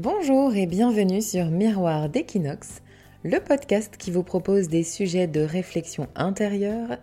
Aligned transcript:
Bonjour 0.00 0.54
et 0.54 0.66
bienvenue 0.66 1.20
sur 1.20 1.46
Miroir 1.46 2.08
d'Equinox, 2.08 2.82
le 3.24 3.40
podcast 3.40 3.96
qui 3.98 4.12
vous 4.12 4.22
propose 4.22 4.68
des 4.68 4.84
sujets 4.84 5.26
de 5.26 5.40
réflexion 5.40 6.06
intérieure 6.14 6.98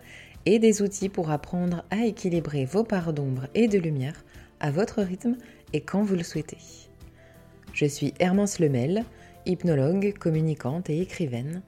et 0.46 0.58
des 0.58 0.80
outils 0.80 1.10
pour 1.10 1.30
apprendre 1.30 1.84
à 1.90 2.06
équilibrer 2.06 2.64
vos 2.64 2.84
parts 2.84 3.12
d'ombre 3.12 3.48
et 3.54 3.68
de 3.68 3.76
lumière 3.76 4.24
à 4.60 4.70
votre 4.70 5.02
rythme 5.02 5.36
et 5.74 5.82
quand 5.82 6.02
vous 6.04 6.14
le 6.14 6.22
souhaitez. 6.22 6.56
Je 7.74 7.84
suis 7.84 8.14
Hermance 8.18 8.60
Lemel, 8.60 9.04
hypnologue, 9.44 10.14
communicante 10.18 10.88
et 10.88 11.02
écrivaine, 11.02 11.60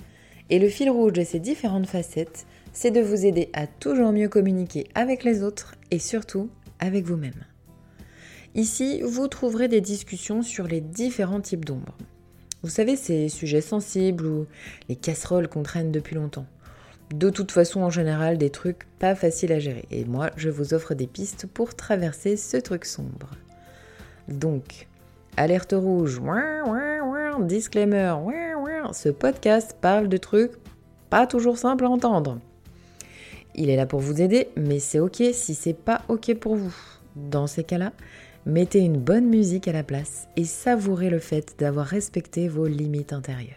et 0.48 0.58
le 0.58 0.70
fil 0.70 0.88
rouge 0.88 1.12
de 1.12 1.24
ces 1.24 1.40
différentes 1.40 1.88
facettes, 1.88 2.46
c'est 2.72 2.90
de 2.90 3.02
vous 3.02 3.26
aider 3.26 3.50
à 3.52 3.66
toujours 3.66 4.12
mieux 4.12 4.30
communiquer 4.30 4.86
avec 4.94 5.24
les 5.24 5.42
autres 5.42 5.74
et 5.90 5.98
surtout 5.98 6.48
avec 6.80 7.04
vous-même. 7.04 7.44
Ici, 8.54 9.02
vous 9.02 9.28
trouverez 9.28 9.68
des 9.68 9.80
discussions 9.80 10.42
sur 10.42 10.66
les 10.66 10.80
différents 10.80 11.40
types 11.40 11.64
d'ombre. 11.64 11.96
Vous 12.62 12.70
savez, 12.70 12.96
ces 12.96 13.28
sujets 13.28 13.60
sensibles 13.60 14.26
ou 14.26 14.46
les 14.88 14.96
casseroles 14.96 15.48
qu'on 15.48 15.62
traîne 15.62 15.92
depuis 15.92 16.16
longtemps. 16.16 16.46
De 17.14 17.30
toute 17.30 17.52
façon, 17.52 17.82
en 17.82 17.90
général, 17.90 18.36
des 18.36 18.50
trucs 18.50 18.84
pas 18.98 19.14
faciles 19.14 19.52
à 19.52 19.58
gérer. 19.58 19.84
Et 19.90 20.04
moi, 20.04 20.30
je 20.36 20.50
vous 20.50 20.74
offre 20.74 20.94
des 20.94 21.06
pistes 21.06 21.46
pour 21.46 21.74
traverser 21.74 22.36
ce 22.36 22.56
truc 22.56 22.84
sombre. 22.84 23.30
Donc, 24.28 24.88
alerte 25.36 25.74
rouge, 25.76 26.20
disclaimer, 27.40 28.14
ce 28.92 29.08
podcast 29.08 29.76
parle 29.80 30.08
de 30.08 30.16
trucs 30.16 30.52
pas 31.08 31.26
toujours 31.26 31.56
simples 31.56 31.84
à 31.84 31.90
entendre. 31.90 32.40
Il 33.54 33.70
est 33.70 33.76
là 33.76 33.86
pour 33.86 34.00
vous 34.00 34.20
aider, 34.20 34.48
mais 34.56 34.78
c'est 34.78 34.98
ok 34.98 35.22
si 35.32 35.54
c'est 35.54 35.74
pas 35.74 36.02
ok 36.08 36.34
pour 36.34 36.56
vous. 36.56 36.74
Dans 37.16 37.46
ces 37.46 37.64
cas-là, 37.64 37.92
Mettez 38.46 38.78
une 38.78 38.98
bonne 38.98 39.26
musique 39.26 39.68
à 39.68 39.72
la 39.72 39.82
place 39.82 40.28
et 40.36 40.44
savourez 40.44 41.10
le 41.10 41.18
fait 41.18 41.54
d'avoir 41.58 41.86
respecté 41.86 42.48
vos 42.48 42.66
limites 42.66 43.12
intérieures. 43.12 43.56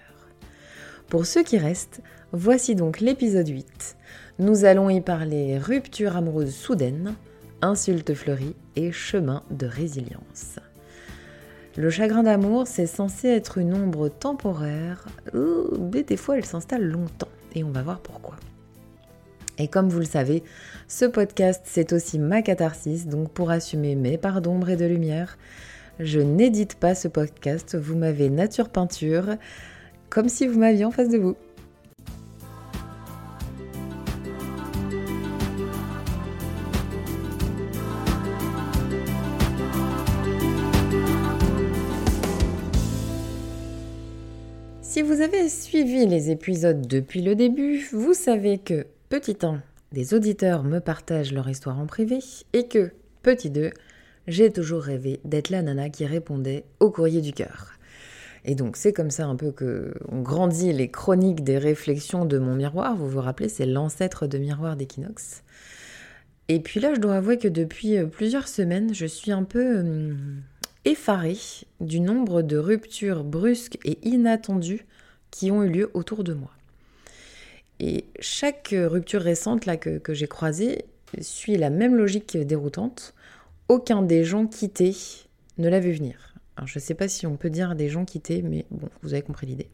Pour 1.07 1.25
ceux 1.25 1.43
qui 1.43 1.57
restent, 1.57 2.01
voici 2.31 2.75
donc 2.75 2.99
l'épisode 2.99 3.47
8. 3.47 3.95
Nous 4.39 4.65
allons 4.65 4.89
y 4.89 5.01
parler 5.01 5.57
rupture 5.57 6.15
amoureuse 6.17 6.53
soudaine, 6.53 7.15
insultes 7.61 8.13
fleuries 8.13 8.55
et 8.75 8.91
chemin 8.91 9.43
de 9.51 9.65
résilience. 9.65 10.59
Le 11.77 11.89
chagrin 11.89 12.23
d'amour, 12.23 12.67
c'est 12.67 12.87
censé 12.87 13.29
être 13.29 13.57
une 13.57 13.73
ombre 13.73 14.09
temporaire, 14.09 15.05
mais 15.33 16.03
des 16.03 16.17
fois 16.17 16.37
elle 16.37 16.45
s'installe 16.45 16.83
longtemps, 16.83 17.29
et 17.55 17.63
on 17.63 17.71
va 17.71 17.81
voir 17.81 17.99
pourquoi. 18.01 18.35
Et 19.61 19.67
comme 19.67 19.89
vous 19.89 19.99
le 19.99 20.05
savez, 20.05 20.41
ce 20.87 21.05
podcast, 21.05 21.61
c'est 21.65 21.93
aussi 21.93 22.17
ma 22.17 22.41
catharsis, 22.41 23.05
donc 23.05 23.29
pour 23.29 23.51
assumer 23.51 23.93
mes 23.93 24.17
parts 24.17 24.41
d'ombre 24.41 24.71
et 24.71 24.75
de 24.75 24.85
lumière, 24.85 25.37
je 25.99 26.19
n'édite 26.19 26.73
pas 26.73 26.95
ce 26.95 27.07
podcast, 27.07 27.77
vous 27.77 27.95
m'avez 27.95 28.31
nature 28.31 28.69
peinture, 28.69 29.35
comme 30.09 30.29
si 30.29 30.47
vous 30.47 30.57
m'aviez 30.57 30.83
en 30.83 30.89
face 30.89 31.09
de 31.09 31.19
vous. 31.19 31.35
Si 44.81 45.03
vous 45.03 45.21
avez 45.21 45.49
suivi 45.49 46.07
les 46.07 46.31
épisodes 46.31 46.87
depuis 46.87 47.21
le 47.21 47.35
début, 47.35 47.87
vous 47.93 48.15
savez 48.15 48.57
que 48.57 48.87
Petit 49.11 49.39
1, 49.41 49.61
des 49.91 50.13
auditeurs 50.13 50.63
me 50.63 50.79
partagent 50.79 51.33
leur 51.33 51.49
histoire 51.49 51.77
en 51.77 51.85
privé 51.85 52.19
et 52.53 52.69
que, 52.69 52.93
petit 53.23 53.49
2, 53.49 53.71
j'ai 54.27 54.53
toujours 54.53 54.83
rêvé 54.83 55.19
d'être 55.25 55.49
la 55.49 55.61
nana 55.61 55.89
qui 55.89 56.05
répondait 56.05 56.63
au 56.79 56.91
courrier 56.91 57.19
du 57.19 57.33
cœur. 57.33 57.73
Et 58.45 58.55
donc 58.55 58.77
c'est 58.77 58.93
comme 58.93 59.11
ça 59.11 59.25
un 59.25 59.35
peu 59.35 59.51
que 59.51 59.93
on 60.07 60.21
grandit 60.21 60.71
les 60.71 60.89
chroniques 60.89 61.43
des 61.43 61.57
réflexions 61.57 62.23
de 62.23 62.37
mon 62.37 62.55
miroir. 62.55 62.95
Vous 62.95 63.09
vous 63.09 63.19
rappelez, 63.19 63.49
c'est 63.49 63.65
l'ancêtre 63.65 64.27
de 64.27 64.37
Miroir 64.37 64.77
d'Equinox. 64.77 65.43
Et 66.47 66.61
puis 66.61 66.79
là, 66.79 66.93
je 66.93 67.01
dois 67.01 67.15
avouer 67.15 67.37
que 67.37 67.49
depuis 67.49 67.97
euh, 67.97 68.05
plusieurs 68.05 68.47
semaines, 68.47 68.93
je 68.93 69.05
suis 69.05 69.33
un 69.33 69.43
peu 69.43 69.79
euh, 69.79 70.13
effarée 70.85 71.37
du 71.81 71.99
nombre 71.99 72.43
de 72.43 72.55
ruptures 72.55 73.25
brusques 73.25 73.77
et 73.83 73.99
inattendues 74.07 74.85
qui 75.31 75.51
ont 75.51 75.63
eu 75.63 75.69
lieu 75.69 75.91
autour 75.93 76.23
de 76.23 76.33
moi. 76.33 76.51
Et 77.83 78.05
chaque 78.19 78.75
rupture 78.77 79.23
récente 79.23 79.65
là, 79.65 79.75
que, 79.75 80.13
j'ai 80.13 80.27
croisée 80.27 80.85
suit 81.19 81.57
la 81.57 81.71
même 81.71 81.95
logique 81.95 82.37
déroutante. 82.37 83.15
Aucun 83.69 84.03
des 84.03 84.23
gens 84.23 84.45
quittés 84.45 84.95
ne 85.57 85.67
l'a 85.67 85.79
vu 85.79 85.91
venir. 85.91 86.35
Alors 86.55 86.67
je 86.67 86.77
ne 86.77 86.81
sais 86.81 86.93
pas 86.93 87.07
si 87.07 87.25
on 87.25 87.37
peut 87.37 87.49
dire 87.49 87.75
des 87.75 87.89
gens 87.89 88.05
quittés, 88.05 88.43
mais 88.43 88.67
bon, 88.69 88.87
vous 89.01 89.13
avez 89.13 89.23
compris 89.23 89.47
l'idée. 89.47 89.67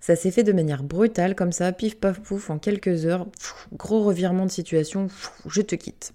Ça 0.00 0.16
s'est 0.16 0.30
fait 0.30 0.42
de 0.42 0.52
manière 0.52 0.82
brutale, 0.82 1.34
comme 1.34 1.52
ça, 1.52 1.70
pif 1.72 2.00
paf 2.00 2.18
pouf, 2.20 2.48
en 2.48 2.58
quelques 2.58 3.04
heures, 3.04 3.26
gros 3.74 4.04
revirement 4.04 4.46
de 4.46 4.50
situation, 4.50 5.08
je 5.46 5.60
te 5.60 5.74
quitte. 5.74 6.14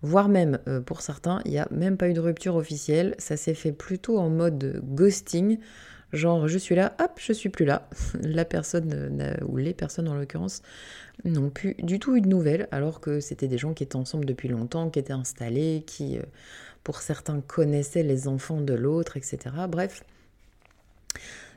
Voire 0.00 0.28
même, 0.28 0.58
euh, 0.66 0.80
pour 0.80 1.02
certains, 1.02 1.40
il 1.44 1.52
n'y 1.52 1.58
a 1.58 1.68
même 1.70 1.96
pas 1.96 2.08
eu 2.08 2.14
de 2.14 2.20
rupture 2.20 2.56
officielle, 2.56 3.14
ça 3.18 3.36
s'est 3.36 3.54
fait 3.54 3.70
plutôt 3.70 4.18
en 4.18 4.28
mode 4.28 4.82
ghosting, 4.82 5.58
Genre, 6.12 6.46
je 6.46 6.58
suis 6.58 6.74
là, 6.74 6.94
hop, 7.00 7.12
je 7.18 7.32
suis 7.32 7.48
plus 7.48 7.64
là. 7.64 7.88
La 8.22 8.44
personne, 8.44 9.38
ou 9.46 9.56
les 9.56 9.74
personnes 9.74 10.08
en 10.08 10.14
l'occurrence, 10.14 10.62
n'ont 11.24 11.50
plus 11.50 11.74
du 11.82 11.98
tout 11.98 12.16
eu 12.16 12.20
de 12.20 12.28
nouvelles, 12.28 12.68
alors 12.70 13.00
que 13.00 13.20
c'était 13.20 13.48
des 13.48 13.58
gens 13.58 13.74
qui 13.74 13.82
étaient 13.82 13.96
ensemble 13.96 14.24
depuis 14.24 14.48
longtemps, 14.48 14.90
qui 14.90 14.98
étaient 14.98 15.12
installés, 15.12 15.84
qui, 15.86 16.18
euh, 16.18 16.22
pour 16.84 17.00
certains, 17.00 17.40
connaissaient 17.40 18.02
les 18.02 18.28
enfants 18.28 18.60
de 18.60 18.74
l'autre, 18.74 19.16
etc. 19.16 19.38
Bref, 19.68 20.04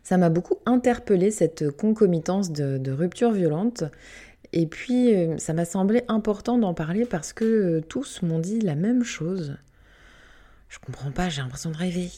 ça 0.03 0.17
m'a 0.17 0.29
beaucoup 0.29 0.57
interpellé 0.65 1.31
cette 1.31 1.71
concomitance 1.71 2.51
de, 2.51 2.77
de 2.77 2.91
ruptures 2.91 3.31
violentes. 3.31 3.83
Et 4.53 4.67
puis, 4.67 5.13
euh, 5.15 5.37
ça 5.37 5.53
m'a 5.53 5.65
semblé 5.65 6.03
important 6.07 6.57
d'en 6.57 6.73
parler 6.73 7.05
parce 7.05 7.33
que 7.33 7.45
euh, 7.45 7.81
tous 7.81 8.21
m'ont 8.21 8.39
dit 8.39 8.59
la 8.61 8.75
même 8.75 9.03
chose. 9.03 9.57
Je 10.69 10.79
comprends 10.79 11.11
pas, 11.11 11.29
j'ai 11.29 11.41
l'impression 11.41 11.71
de 11.71 11.77
rêver. 11.77 12.09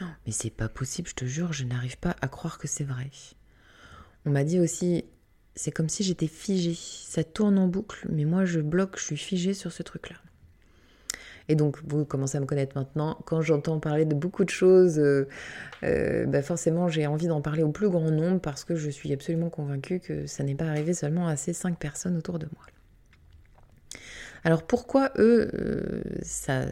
Non, 0.00 0.08
mais 0.26 0.32
c'est 0.32 0.50
pas 0.50 0.68
possible, 0.68 1.08
je 1.08 1.14
te 1.14 1.24
jure, 1.24 1.52
je 1.52 1.64
n'arrive 1.64 1.98
pas 1.98 2.16
à 2.20 2.28
croire 2.28 2.58
que 2.58 2.68
c'est 2.68 2.84
vrai. 2.84 3.10
On 4.24 4.30
m'a 4.30 4.44
dit 4.44 4.60
aussi, 4.60 5.04
c'est 5.54 5.70
comme 5.70 5.88
si 5.88 6.04
j'étais 6.04 6.26
figée. 6.26 6.76
Ça 6.76 7.24
tourne 7.24 7.58
en 7.58 7.66
boucle, 7.66 8.06
mais 8.10 8.24
moi 8.24 8.44
je 8.44 8.60
bloque, 8.60 8.98
je 8.98 9.04
suis 9.04 9.16
figée 9.16 9.54
sur 9.54 9.72
ce 9.72 9.82
truc-là. 9.82 10.16
Et 11.48 11.54
donc, 11.54 11.78
vous 11.86 12.04
commencez 12.04 12.36
à 12.36 12.40
me 12.40 12.46
connaître 12.46 12.76
maintenant. 12.76 13.18
Quand 13.24 13.40
j'entends 13.40 13.78
parler 13.78 14.04
de 14.04 14.14
beaucoup 14.14 14.44
de 14.44 14.50
choses, 14.50 14.98
euh, 14.98 15.28
euh, 15.84 16.26
bah 16.26 16.42
forcément, 16.42 16.88
j'ai 16.88 17.06
envie 17.06 17.28
d'en 17.28 17.40
parler 17.40 17.62
au 17.62 17.70
plus 17.70 17.88
grand 17.88 18.10
nombre 18.10 18.40
parce 18.40 18.64
que 18.64 18.74
je 18.74 18.90
suis 18.90 19.12
absolument 19.12 19.48
convaincue 19.48 20.00
que 20.00 20.26
ça 20.26 20.42
n'est 20.42 20.56
pas 20.56 20.66
arrivé 20.66 20.92
seulement 20.92 21.28
à 21.28 21.36
ces 21.36 21.52
cinq 21.52 21.78
personnes 21.78 22.16
autour 22.16 22.38
de 22.38 22.46
moi. 22.52 22.64
Alors 24.46 24.62
pourquoi 24.62 25.10
eux, 25.18 25.50
euh, 25.54 26.02
ça, 26.22 26.68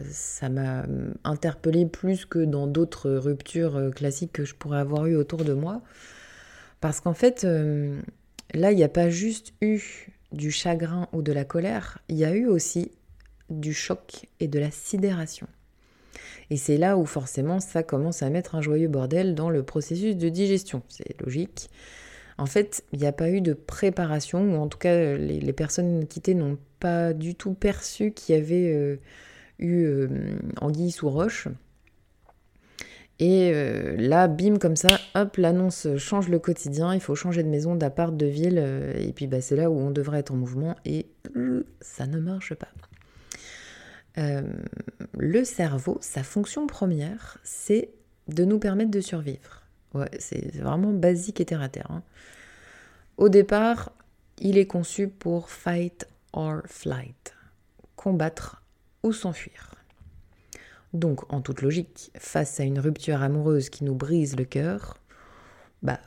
m'a 0.47 0.85
interpellé 1.25 1.85
plus 1.85 2.25
que 2.25 2.39
dans 2.39 2.67
d'autres 2.67 3.11
ruptures 3.11 3.75
euh, 3.75 3.91
classiques 3.91 4.31
que 4.31 4.45
je 4.45 4.55
pourrais 4.55 4.79
avoir 4.79 5.07
eues 5.07 5.17
autour 5.17 5.43
de 5.43 5.51
moi? 5.51 5.81
Parce 6.79 7.01
qu'en 7.01 7.13
fait, 7.13 7.43
euh, 7.43 7.99
là, 8.53 8.71
il 8.71 8.77
n'y 8.77 8.83
a 8.85 8.87
pas 8.87 9.09
juste 9.09 9.51
eu 9.59 10.07
du 10.31 10.51
chagrin 10.51 11.09
ou 11.11 11.21
de 11.21 11.33
la 11.33 11.43
colère, 11.43 11.99
il 12.07 12.15
y 12.15 12.23
a 12.23 12.33
eu 12.33 12.45
aussi 12.45 12.93
du 13.49 13.73
choc 13.73 14.25
et 14.39 14.47
de 14.47 14.57
la 14.57 14.71
sidération. 14.71 15.47
Et 16.51 16.55
c'est 16.55 16.77
là 16.77 16.97
où 16.97 17.05
forcément 17.05 17.59
ça 17.59 17.83
commence 17.83 18.23
à 18.23 18.29
mettre 18.29 18.55
un 18.55 18.61
joyeux 18.61 18.87
bordel 18.87 19.35
dans 19.35 19.49
le 19.49 19.63
processus 19.63 20.15
de 20.15 20.29
digestion. 20.29 20.81
C'est 20.87 21.19
logique. 21.19 21.69
En 22.37 22.45
fait, 22.45 22.83
il 22.91 22.99
n'y 22.99 23.07
a 23.07 23.13
pas 23.13 23.29
eu 23.29 23.39
de 23.41 23.53
préparation, 23.53 24.55
ou 24.55 24.61
en 24.61 24.67
tout 24.67 24.77
cas, 24.77 25.15
les, 25.15 25.53
personnes 25.53 26.05
quittées 26.05 26.33
n'ont 26.33 26.57
pas 26.79 27.13
du 27.13 27.33
tout 27.35 27.53
perçu 27.53 28.11
qu'il 28.11 28.35
y 28.35 28.37
avait 28.37 28.73
euh, 28.73 28.97
eu 29.59 29.85
euh, 29.85 30.07
anguille 30.59 30.91
sous 30.91 31.09
roche. 31.09 31.47
Et 33.19 33.51
euh, 33.53 33.95
là, 33.95 34.27
bim, 34.27 34.57
comme 34.57 34.75
ça, 34.75 34.99
hop, 35.13 35.37
l'annonce 35.37 35.87
change 35.97 36.27
le 36.27 36.37
quotidien, 36.37 36.93
il 36.93 36.99
faut 36.99 37.15
changer 37.15 37.41
de 37.41 37.47
maison, 37.47 37.75
d'appart, 37.75 38.15
de 38.15 38.25
ville, 38.25 38.57
et 38.97 39.13
puis 39.13 39.27
bah, 39.27 39.39
c'est 39.39 39.55
là 39.55 39.71
où 39.71 39.79
on 39.79 39.91
devrait 39.91 40.19
être 40.19 40.33
en 40.33 40.35
mouvement, 40.35 40.75
et 40.83 41.07
ça 41.79 42.05
ne 42.05 42.19
marche 42.19 42.53
pas. 42.55 42.67
le 45.17 45.43
cerveau, 45.45 45.97
sa 46.01 46.23
fonction 46.23 46.67
première, 46.67 47.37
c'est 47.45 47.91
de 48.27 48.43
nous 48.43 48.59
permettre 48.59 48.91
de 48.91 48.99
survivre. 48.99 49.61
C'est 50.19 50.53
vraiment 50.57 50.91
basique 50.91 51.39
et 51.39 51.45
terre 51.45 51.61
à 51.61 51.69
terre. 51.69 51.89
Hein. 51.89 52.03
Au 53.17 53.29
départ, 53.29 53.91
il 54.39 54.57
est 54.57 54.67
conçu 54.67 55.07
pour 55.07 55.49
fight 55.49 56.07
or 56.33 56.61
flight, 56.65 57.33
combattre 57.95 58.61
ou 59.03 59.13
s'enfuir. 59.13 59.75
Donc, 60.93 61.31
en 61.31 61.41
toute 61.41 61.61
logique, 61.61 62.11
face 62.17 62.59
à 62.59 62.63
une 62.63 62.79
rupture 62.79 63.21
amoureuse 63.21 63.69
qui 63.69 63.83
nous 63.83 63.95
brise 63.95 64.35
le 64.35 64.45
cœur, 64.45 64.99
bah, 65.81 65.99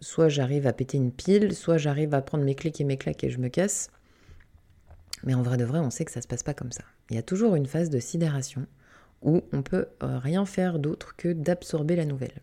soit 0.00 0.28
j'arrive 0.28 0.66
à 0.66 0.72
péter 0.72 0.96
une 0.96 1.12
pile, 1.12 1.54
soit 1.54 1.78
j'arrive 1.78 2.14
à 2.14 2.22
prendre 2.22 2.44
mes 2.44 2.54
clics 2.54 2.80
et 2.80 2.84
mes 2.84 2.96
claques 2.96 3.22
et 3.22 3.30
je 3.30 3.38
me 3.38 3.48
casse. 3.48 3.90
Mais 5.22 5.34
en 5.34 5.42
vrai 5.42 5.56
de 5.56 5.64
vrai, 5.64 5.78
on 5.78 5.90
sait 5.90 6.04
que 6.04 6.12
ça 6.12 6.22
se 6.22 6.28
passe 6.28 6.42
pas 6.42 6.54
comme 6.54 6.72
ça. 6.72 6.84
Il 7.10 7.16
y 7.16 7.18
a 7.18 7.22
toujours 7.22 7.54
une 7.54 7.66
phase 7.66 7.90
de 7.90 8.00
sidération 8.00 8.66
où 9.22 9.42
on 9.52 9.62
peut 9.62 9.86
euh, 10.02 10.18
rien 10.18 10.46
faire 10.46 10.78
d'autre 10.78 11.14
que 11.16 11.32
d'absorber 11.32 11.96
la 11.96 12.06
nouvelle. 12.06 12.40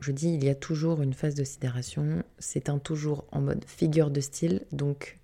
Je 0.00 0.12
dis, 0.12 0.32
il 0.34 0.44
y 0.44 0.48
a 0.48 0.54
toujours 0.54 1.02
une 1.02 1.12
phase 1.12 1.34
de 1.34 1.44
sidération, 1.44 2.22
c'est 2.38 2.68
un 2.68 2.78
toujours 2.78 3.24
en 3.32 3.40
mode 3.40 3.64
figure 3.66 4.10
de 4.10 4.20
style, 4.20 4.64
donc 4.70 5.18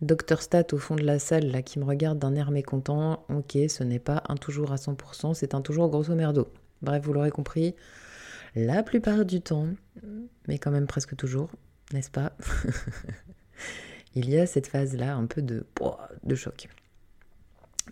Docteur 0.00 0.42
Stat 0.42 0.66
au 0.72 0.78
fond 0.78 0.96
de 0.96 1.04
la 1.04 1.18
salle 1.18 1.46
là 1.46 1.62
qui 1.62 1.78
me 1.78 1.84
regarde 1.84 2.18
d'un 2.18 2.34
air 2.34 2.50
mécontent, 2.50 3.24
ok, 3.28 3.56
ce 3.68 3.84
n'est 3.84 4.00
pas 4.00 4.24
un 4.28 4.36
toujours 4.36 4.72
à 4.72 4.76
100%, 4.76 5.34
c'est 5.34 5.54
un 5.54 5.60
toujours 5.60 5.88
grosso 5.88 6.14
merdo. 6.14 6.48
Bref, 6.82 7.04
vous 7.04 7.12
l'aurez 7.12 7.30
compris, 7.30 7.74
la 8.56 8.82
plupart 8.82 9.24
du 9.24 9.40
temps, 9.40 9.68
mais 10.48 10.58
quand 10.58 10.72
même 10.72 10.86
presque 10.86 11.16
toujours, 11.16 11.50
n'est-ce 11.92 12.10
pas 12.10 12.36
Il 14.16 14.28
y 14.28 14.38
a 14.38 14.46
cette 14.46 14.66
phase-là 14.66 15.14
un 15.14 15.26
peu 15.26 15.40
de, 15.40 15.66
de 16.22 16.34
choc. 16.34 16.68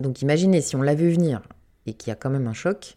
Donc 0.01 0.23
imaginez 0.23 0.61
si 0.61 0.77
on 0.77 0.83
l'a 0.83 0.95
vu 0.95 1.11
venir 1.11 1.43
et 1.87 1.95
qu'il 1.95 2.11
y 2.11 2.13
a 2.13 2.17
quand 2.17 2.31
même 2.31 2.47
un 2.47 2.53
choc, 2.53 2.97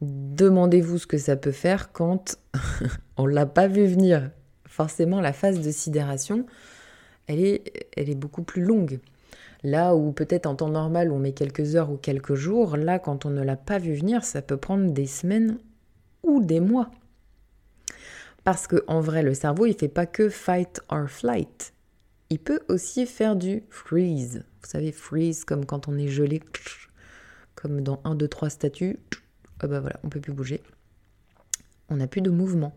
demandez-vous 0.00 0.98
ce 0.98 1.06
que 1.06 1.18
ça 1.18 1.36
peut 1.36 1.52
faire 1.52 1.92
quand 1.92 2.38
on 3.16 3.26
l'a 3.26 3.46
pas 3.46 3.68
vu 3.68 3.86
venir. 3.86 4.30
Forcément, 4.66 5.20
la 5.20 5.32
phase 5.32 5.60
de 5.60 5.70
sidération, 5.70 6.46
elle 7.26 7.40
est, 7.40 7.88
elle 7.96 8.08
est 8.08 8.14
beaucoup 8.14 8.42
plus 8.42 8.62
longue. 8.62 9.00
Là 9.62 9.94
où 9.94 10.12
peut-être 10.12 10.46
en 10.46 10.54
temps 10.54 10.70
normal 10.70 11.12
on 11.12 11.18
met 11.18 11.32
quelques 11.32 11.76
heures 11.76 11.90
ou 11.90 11.96
quelques 11.96 12.34
jours, 12.34 12.76
là 12.76 12.98
quand 12.98 13.26
on 13.26 13.30
ne 13.30 13.42
l'a 13.42 13.56
pas 13.56 13.78
vu 13.78 13.94
venir, 13.94 14.24
ça 14.24 14.40
peut 14.40 14.56
prendre 14.56 14.90
des 14.90 15.06
semaines 15.06 15.58
ou 16.22 16.40
des 16.40 16.60
mois. 16.60 16.90
Parce 18.44 18.66
que 18.66 18.82
en 18.86 19.00
vrai, 19.00 19.22
le 19.22 19.34
cerveau, 19.34 19.66
il 19.66 19.74
fait 19.74 19.88
pas 19.88 20.06
que 20.06 20.28
fight 20.28 20.80
or 20.88 21.08
flight. 21.08 21.74
Il 22.30 22.38
peut 22.38 22.60
aussi 22.68 23.06
faire 23.06 23.36
du 23.36 23.64
freeze. 23.68 24.44
Vous 24.62 24.68
savez, 24.68 24.92
freeze 24.92 25.44
comme 25.44 25.66
quand 25.66 25.88
on 25.88 25.98
est 25.98 26.08
gelé, 26.08 26.40
comme 27.54 27.82
dans 27.82 28.00
1, 28.04 28.14
2, 28.14 28.28
3 28.28 28.50
statues. 28.50 28.98
Ah 29.60 29.66
bah 29.66 29.80
voilà, 29.80 30.00
on 30.02 30.08
peut 30.08 30.20
plus 30.20 30.32
bouger. 30.32 30.62
On 31.88 31.96
n'a 31.96 32.06
plus 32.06 32.22
de 32.22 32.30
mouvement. 32.30 32.74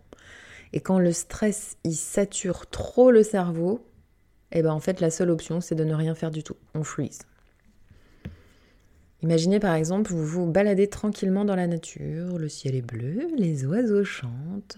Et 0.73 0.81
quand 0.81 0.99
le 0.99 1.11
stress, 1.11 1.77
il 1.83 1.95
sature 1.95 2.67
trop 2.67 3.11
le 3.11 3.23
cerveau, 3.23 3.85
et 4.51 4.59
eh 4.59 4.61
ben 4.63 4.71
en 4.71 4.79
fait 4.79 5.01
la 5.01 5.09
seule 5.09 5.29
option 5.29 5.61
c'est 5.61 5.75
de 5.75 5.83
ne 5.83 5.93
rien 5.93 6.15
faire 6.15 6.31
du 6.31 6.43
tout. 6.43 6.55
On 6.75 6.83
freeze. 6.83 7.19
Imaginez 9.21 9.59
par 9.59 9.75
exemple, 9.75 10.11
vous 10.11 10.25
vous 10.25 10.45
baladez 10.45 10.87
tranquillement 10.87 11.45
dans 11.45 11.55
la 11.55 11.67
nature, 11.67 12.37
le 12.37 12.49
ciel 12.49 12.75
est 12.75 12.81
bleu, 12.81 13.29
les 13.37 13.65
oiseaux 13.65 14.03
chantent, 14.03 14.77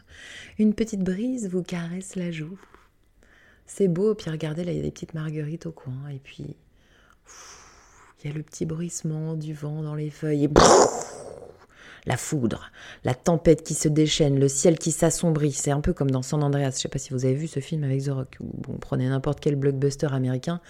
une 0.59 0.75
petite 0.75 1.01
brise 1.01 1.49
vous 1.49 1.63
caresse 1.63 2.15
la 2.15 2.29
joue. 2.29 2.59
C'est 3.65 3.87
beau, 3.87 4.13
puis 4.13 4.29
regardez, 4.29 4.63
là 4.63 4.71
il 4.71 4.77
y 4.77 4.79
a 4.79 4.83
des 4.83 4.91
petites 4.91 5.15
marguerites 5.15 5.65
au 5.65 5.71
coin, 5.71 6.09
et 6.13 6.19
puis 6.19 6.55
il 8.23 8.27
y 8.27 8.31
a 8.31 8.35
le 8.35 8.43
petit 8.43 8.65
bruissement 8.65 9.33
du 9.33 9.53
vent 9.53 9.81
dans 9.81 9.95
les 9.95 10.11
feuilles, 10.11 10.43
et 10.43 10.49
la 12.05 12.17
foudre, 12.17 12.71
la 13.03 13.13
tempête 13.13 13.63
qui 13.63 13.73
se 13.73 13.87
déchaîne, 13.87 14.39
le 14.39 14.47
ciel 14.47 14.77
qui 14.77 14.91
s'assombrit. 14.91 15.51
C'est 15.51 15.71
un 15.71 15.81
peu 15.81 15.93
comme 15.93 16.11
dans 16.11 16.21
San 16.21 16.43
Andreas. 16.43 16.71
Je 16.71 16.81
sais 16.81 16.87
pas 16.87 16.99
si 16.99 17.13
vous 17.13 17.25
avez 17.25 17.33
vu 17.33 17.47
ce 17.47 17.59
film 17.59 17.83
avec 17.83 18.03
The 18.03 18.09
Rock. 18.09 18.37
Ou 18.39 18.49
bon, 18.53 18.77
prenez 18.79 19.09
n'importe 19.09 19.39
quel 19.39 19.55
blockbuster 19.55 20.07
américain. 20.11 20.61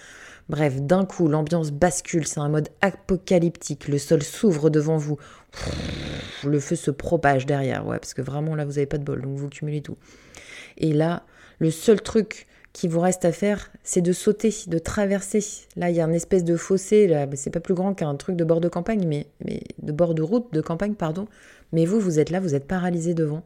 Bref, 0.48 0.82
d'un 0.82 1.06
coup, 1.06 1.28
l'ambiance 1.28 1.72
bascule. 1.72 2.28
C'est 2.28 2.40
un 2.40 2.50
mode 2.50 2.70
apocalyptique. 2.82 3.88
Le 3.88 3.98
sol 3.98 4.24
s'ouvre 4.24 4.70
devant 4.70 4.98
vous. 4.98 5.18
Le 6.44 6.60
feu 6.60 6.76
se 6.76 6.92
propage 6.92 7.46
derrière. 7.46 7.86
Ouais, 7.86 8.00
parce 8.00 8.14
que 8.14 8.22
vraiment 8.22 8.56
là, 8.56 8.66
vous 8.66 8.74
n'avez 8.74 8.86
pas 8.86 8.98
de 8.98 9.04
bol. 9.04 9.22
Donc 9.22 9.38
vous 9.38 9.50
cumulez 9.50 9.82
tout. 9.82 9.98
Et 10.78 10.94
là, 10.94 11.24
le 11.60 11.72
seul 11.72 12.02
truc 12.02 12.48
qui 12.76 12.90
vous 12.90 13.00
reste 13.00 13.24
à 13.24 13.32
faire, 13.32 13.72
c'est 13.86 14.02
de 14.02 14.12
sauter, 14.12 14.54
de 14.68 14.80
traverser. 14.80 15.42
Là, 15.78 15.90
il 15.90 15.96
y 15.96 16.02
a 16.02 16.04
une 16.04 16.14
espèce 16.14 16.44
de 16.44 16.58
fossé, 16.58 17.08
là, 17.08 17.26
c'est 17.36 17.50
pas 17.50 17.62
plus 17.62 17.74
grand 17.74 17.94
qu'un 17.94 18.14
truc 18.16 18.36
de 18.36 18.44
bord 18.44 18.60
de 18.60 18.68
campagne, 18.68 19.08
mais, 19.08 19.64
de 19.82 19.92
bord 19.94 20.14
de 20.14 20.22
route, 20.22 20.52
de 20.52 20.60
campagne, 20.60 20.94
pardon. 20.94 21.26
Mais 21.72 21.86
vous, 21.86 22.02
vous 22.02 22.20
êtes 22.20 22.32
là, 22.32 22.42
vous 22.42 22.54
êtes 22.54 22.68
paralysé 22.68 23.14
devant. 23.14 23.46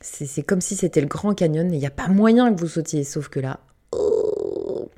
C'est 0.00 0.42
comme 0.42 0.60
si 0.60 0.74
c'était 0.74 1.00
le 1.00 1.06
grand 1.06 1.34
canyon, 1.34 1.72
il 1.72 1.78
n'y 1.78 1.86
a 1.86 1.92
pas 1.92 2.08
moyen 2.08 2.52
que 2.52 2.58
vous 2.58 2.66
sautiez, 2.66 3.04
sauf 3.04 3.28
que 3.28 3.38
là, 3.38 3.60
oh, 3.92 4.90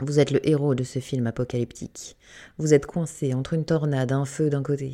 vous 0.00 0.20
êtes 0.20 0.30
le 0.30 0.46
héros 0.46 0.74
de 0.74 0.84
ce 0.84 0.98
film 0.98 1.26
apocalyptique. 1.26 2.18
Vous 2.58 2.74
êtes 2.74 2.84
coincé 2.84 3.32
entre 3.32 3.54
une 3.54 3.64
tornade, 3.64 4.12
un 4.12 4.26
feu 4.26 4.50
d'un 4.50 4.62
côté, 4.62 4.92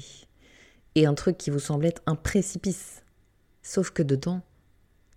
et 0.94 1.06
un 1.06 1.14
truc 1.14 1.36
qui 1.38 1.50
vous 1.50 1.58
semble 1.58 1.86
être 1.86 2.02
un 2.06 2.14
précipice. 2.14 3.02
Sauf 3.64 3.90
que 3.90 4.04
dedans, 4.04 4.42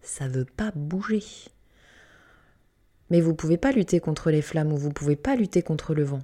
ça 0.01 0.27
veut 0.27 0.45
pas 0.45 0.71
bouger. 0.73 1.21
Mais 3.09 3.21
vous 3.21 3.31
ne 3.31 3.35
pouvez 3.35 3.57
pas 3.57 3.71
lutter 3.71 3.99
contre 3.99 4.31
les 4.31 4.41
flammes 4.41 4.73
ou 4.73 4.77
vous 4.77 4.89
ne 4.89 4.93
pouvez 4.93 5.15
pas 5.15 5.35
lutter 5.35 5.61
contre 5.61 5.93
le 5.93 6.03
vent. 6.03 6.19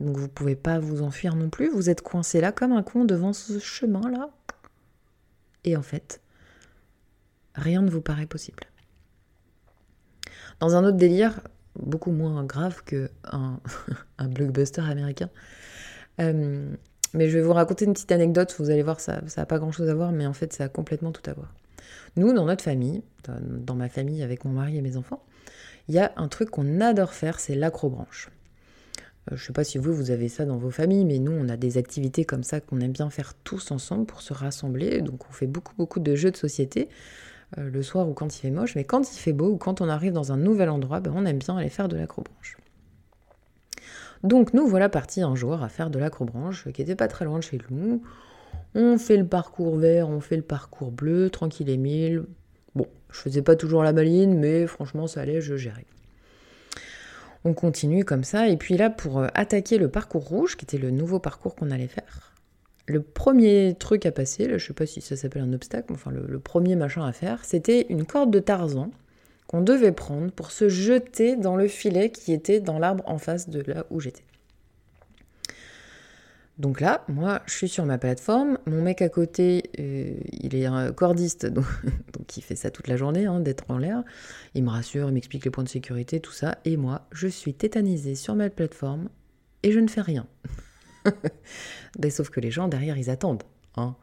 Donc 0.00 0.16
vous 0.16 0.24
ne 0.24 0.30
pouvez 0.30 0.56
pas 0.56 0.78
vous 0.78 1.02
enfuir 1.02 1.34
non 1.36 1.48
plus, 1.48 1.70
vous 1.70 1.88
êtes 1.88 2.02
coincé 2.02 2.40
là 2.40 2.52
comme 2.52 2.72
un 2.72 2.82
con 2.82 3.04
devant 3.04 3.32
ce 3.32 3.58
chemin-là. 3.58 4.30
Et 5.64 5.76
en 5.76 5.82
fait, 5.82 6.20
rien 7.54 7.82
ne 7.82 7.90
vous 7.90 8.02
paraît 8.02 8.26
possible. 8.26 8.64
Dans 10.60 10.76
un 10.76 10.84
autre 10.84 10.96
délire, 10.96 11.40
beaucoup 11.74 12.12
moins 12.12 12.44
grave 12.44 12.82
que 12.84 13.10
un, 13.24 13.58
blockbuster 14.28 14.82
américain, 14.82 15.30
euh, 16.20 16.70
mais 17.14 17.28
je 17.28 17.38
vais 17.38 17.42
vous 17.42 17.52
raconter 17.52 17.86
une 17.86 17.94
petite 17.94 18.12
anecdote, 18.12 18.54
vous 18.58 18.70
allez 18.70 18.82
voir, 18.82 19.00
ça 19.00 19.22
n'a 19.36 19.46
pas 19.46 19.58
grand-chose 19.58 19.88
à 19.88 19.94
voir, 19.94 20.12
mais 20.12 20.26
en 20.26 20.32
fait 20.34 20.52
ça 20.52 20.64
a 20.64 20.68
complètement 20.68 21.12
tout 21.12 21.28
à 21.28 21.32
voir. 21.32 21.54
Nous, 22.16 22.32
dans 22.32 22.46
notre 22.46 22.64
famille, 22.64 23.02
dans 23.28 23.74
ma 23.74 23.88
famille 23.88 24.22
avec 24.22 24.44
mon 24.44 24.52
mari 24.52 24.76
et 24.76 24.82
mes 24.82 24.96
enfants, 24.96 25.22
il 25.88 25.94
y 25.94 25.98
a 25.98 26.12
un 26.16 26.28
truc 26.28 26.50
qu'on 26.50 26.80
adore 26.80 27.12
faire, 27.12 27.38
c'est 27.38 27.54
l'acrobranche. 27.54 28.30
Euh, 29.30 29.36
je 29.36 29.42
ne 29.42 29.46
sais 29.46 29.52
pas 29.52 29.64
si 29.64 29.78
vous, 29.78 29.94
vous 29.94 30.10
avez 30.10 30.28
ça 30.28 30.44
dans 30.44 30.56
vos 30.56 30.70
familles, 30.70 31.04
mais 31.04 31.18
nous, 31.18 31.32
on 31.32 31.48
a 31.48 31.56
des 31.56 31.78
activités 31.78 32.24
comme 32.24 32.42
ça 32.42 32.60
qu'on 32.60 32.80
aime 32.80 32.92
bien 32.92 33.10
faire 33.10 33.34
tous 33.34 33.70
ensemble 33.70 34.06
pour 34.06 34.20
se 34.20 34.32
rassembler. 34.32 35.00
Donc, 35.00 35.28
on 35.28 35.32
fait 35.32 35.46
beaucoup, 35.46 35.74
beaucoup 35.76 36.00
de 36.00 36.14
jeux 36.14 36.30
de 36.30 36.36
société 36.36 36.88
euh, 37.58 37.70
le 37.70 37.82
soir 37.82 38.08
ou 38.08 38.14
quand 38.14 38.34
il 38.36 38.40
fait 38.40 38.50
moche. 38.50 38.74
Mais 38.74 38.84
quand 38.84 39.12
il 39.12 39.18
fait 39.18 39.32
beau 39.32 39.50
ou 39.50 39.56
quand 39.56 39.80
on 39.80 39.88
arrive 39.88 40.12
dans 40.12 40.32
un 40.32 40.36
nouvel 40.36 40.68
endroit, 40.68 41.00
ben, 41.00 41.12
on 41.14 41.24
aime 41.24 41.38
bien 41.38 41.56
aller 41.56 41.70
faire 41.70 41.88
de 41.88 41.96
l'acrobranche. 41.96 42.56
Donc, 44.22 44.54
nous 44.54 44.66
voilà 44.66 44.88
partis 44.88 45.22
un 45.22 45.34
jour 45.34 45.62
à 45.62 45.68
faire 45.68 45.90
de 45.90 45.98
l'acrobranche, 45.98 46.70
qui 46.72 46.80
n'était 46.80 46.96
pas 46.96 47.08
très 47.08 47.24
loin 47.24 47.38
de 47.38 47.44
chez 47.44 47.60
nous. 47.70 48.02
On 48.78 48.98
fait 48.98 49.16
le 49.16 49.26
parcours 49.26 49.78
vert, 49.78 50.10
on 50.10 50.20
fait 50.20 50.36
le 50.36 50.42
parcours 50.42 50.92
bleu, 50.92 51.30
tranquille 51.30 51.70
et 51.70 51.78
mille. 51.78 52.24
Bon, 52.74 52.86
je 53.10 53.18
faisais 53.18 53.40
pas 53.40 53.56
toujours 53.56 53.82
la 53.82 53.94
maline, 53.94 54.38
mais 54.38 54.66
franchement, 54.66 55.06
ça 55.06 55.22
allait, 55.22 55.40
je 55.40 55.56
gérais. 55.56 55.86
On 57.46 57.54
continue 57.54 58.04
comme 58.04 58.22
ça, 58.22 58.50
et 58.50 58.58
puis 58.58 58.76
là, 58.76 58.90
pour 58.90 59.20
euh, 59.20 59.28
attaquer 59.32 59.78
le 59.78 59.88
parcours 59.88 60.24
rouge, 60.24 60.58
qui 60.58 60.66
était 60.66 60.76
le 60.76 60.90
nouveau 60.90 61.18
parcours 61.18 61.54
qu'on 61.54 61.70
allait 61.70 61.86
faire, 61.86 62.34
le 62.86 63.00
premier 63.00 63.74
truc 63.78 64.04
à 64.04 64.12
passer, 64.12 64.46
là, 64.46 64.58
je 64.58 64.66
sais 64.66 64.74
pas 64.74 64.84
si 64.84 65.00
ça 65.00 65.16
s'appelle 65.16 65.42
un 65.42 65.54
obstacle, 65.54 65.94
enfin 65.94 66.10
le, 66.10 66.26
le 66.28 66.38
premier 66.38 66.76
machin 66.76 67.06
à 67.06 67.12
faire, 67.12 67.46
c'était 67.46 67.86
une 67.88 68.04
corde 68.04 68.30
de 68.30 68.40
Tarzan 68.40 68.90
qu'on 69.46 69.62
devait 69.62 69.92
prendre 69.92 70.30
pour 70.32 70.50
se 70.50 70.68
jeter 70.68 71.36
dans 71.36 71.56
le 71.56 71.66
filet 71.66 72.10
qui 72.10 72.34
était 72.34 72.60
dans 72.60 72.78
l'arbre 72.78 73.04
en 73.06 73.16
face 73.16 73.48
de 73.48 73.62
là 73.62 73.86
où 73.88 74.00
j'étais. 74.00 74.24
Donc 76.58 76.80
là, 76.80 77.04
moi, 77.08 77.42
je 77.46 77.52
suis 77.52 77.68
sur 77.68 77.84
ma 77.84 77.98
plateforme. 77.98 78.58
Mon 78.66 78.80
mec 78.80 79.02
à 79.02 79.10
côté, 79.10 79.70
euh, 79.78 80.14
il 80.32 80.54
est 80.54 80.64
un 80.64 80.90
cordiste, 80.92 81.46
donc, 81.46 81.66
il 82.36 82.42
fait 82.42 82.56
ça 82.56 82.70
toute 82.70 82.88
la 82.88 82.96
journée, 82.96 83.26
hein, 83.26 83.40
d'être 83.40 83.64
en 83.68 83.76
l'air. 83.76 84.02
Il 84.54 84.64
me 84.64 84.70
rassure, 84.70 85.08
il 85.08 85.12
m'explique 85.12 85.44
les 85.44 85.50
points 85.50 85.64
de 85.64 85.68
sécurité, 85.68 86.18
tout 86.18 86.32
ça. 86.32 86.58
Et 86.64 86.76
moi, 86.76 87.02
je 87.12 87.28
suis 87.28 87.52
tétanisée 87.52 88.14
sur 88.14 88.34
ma 88.34 88.48
plateforme 88.48 89.08
et 89.62 89.72
je 89.72 89.80
ne 89.80 89.88
fais 89.88 90.00
rien. 90.00 90.26
Mais 91.98 92.10
sauf 92.10 92.30
que 92.30 92.40
les 92.40 92.50
gens 92.50 92.68
derrière, 92.68 92.96
ils 92.96 93.10
attendent. 93.10 93.42
Hein. 93.76 93.94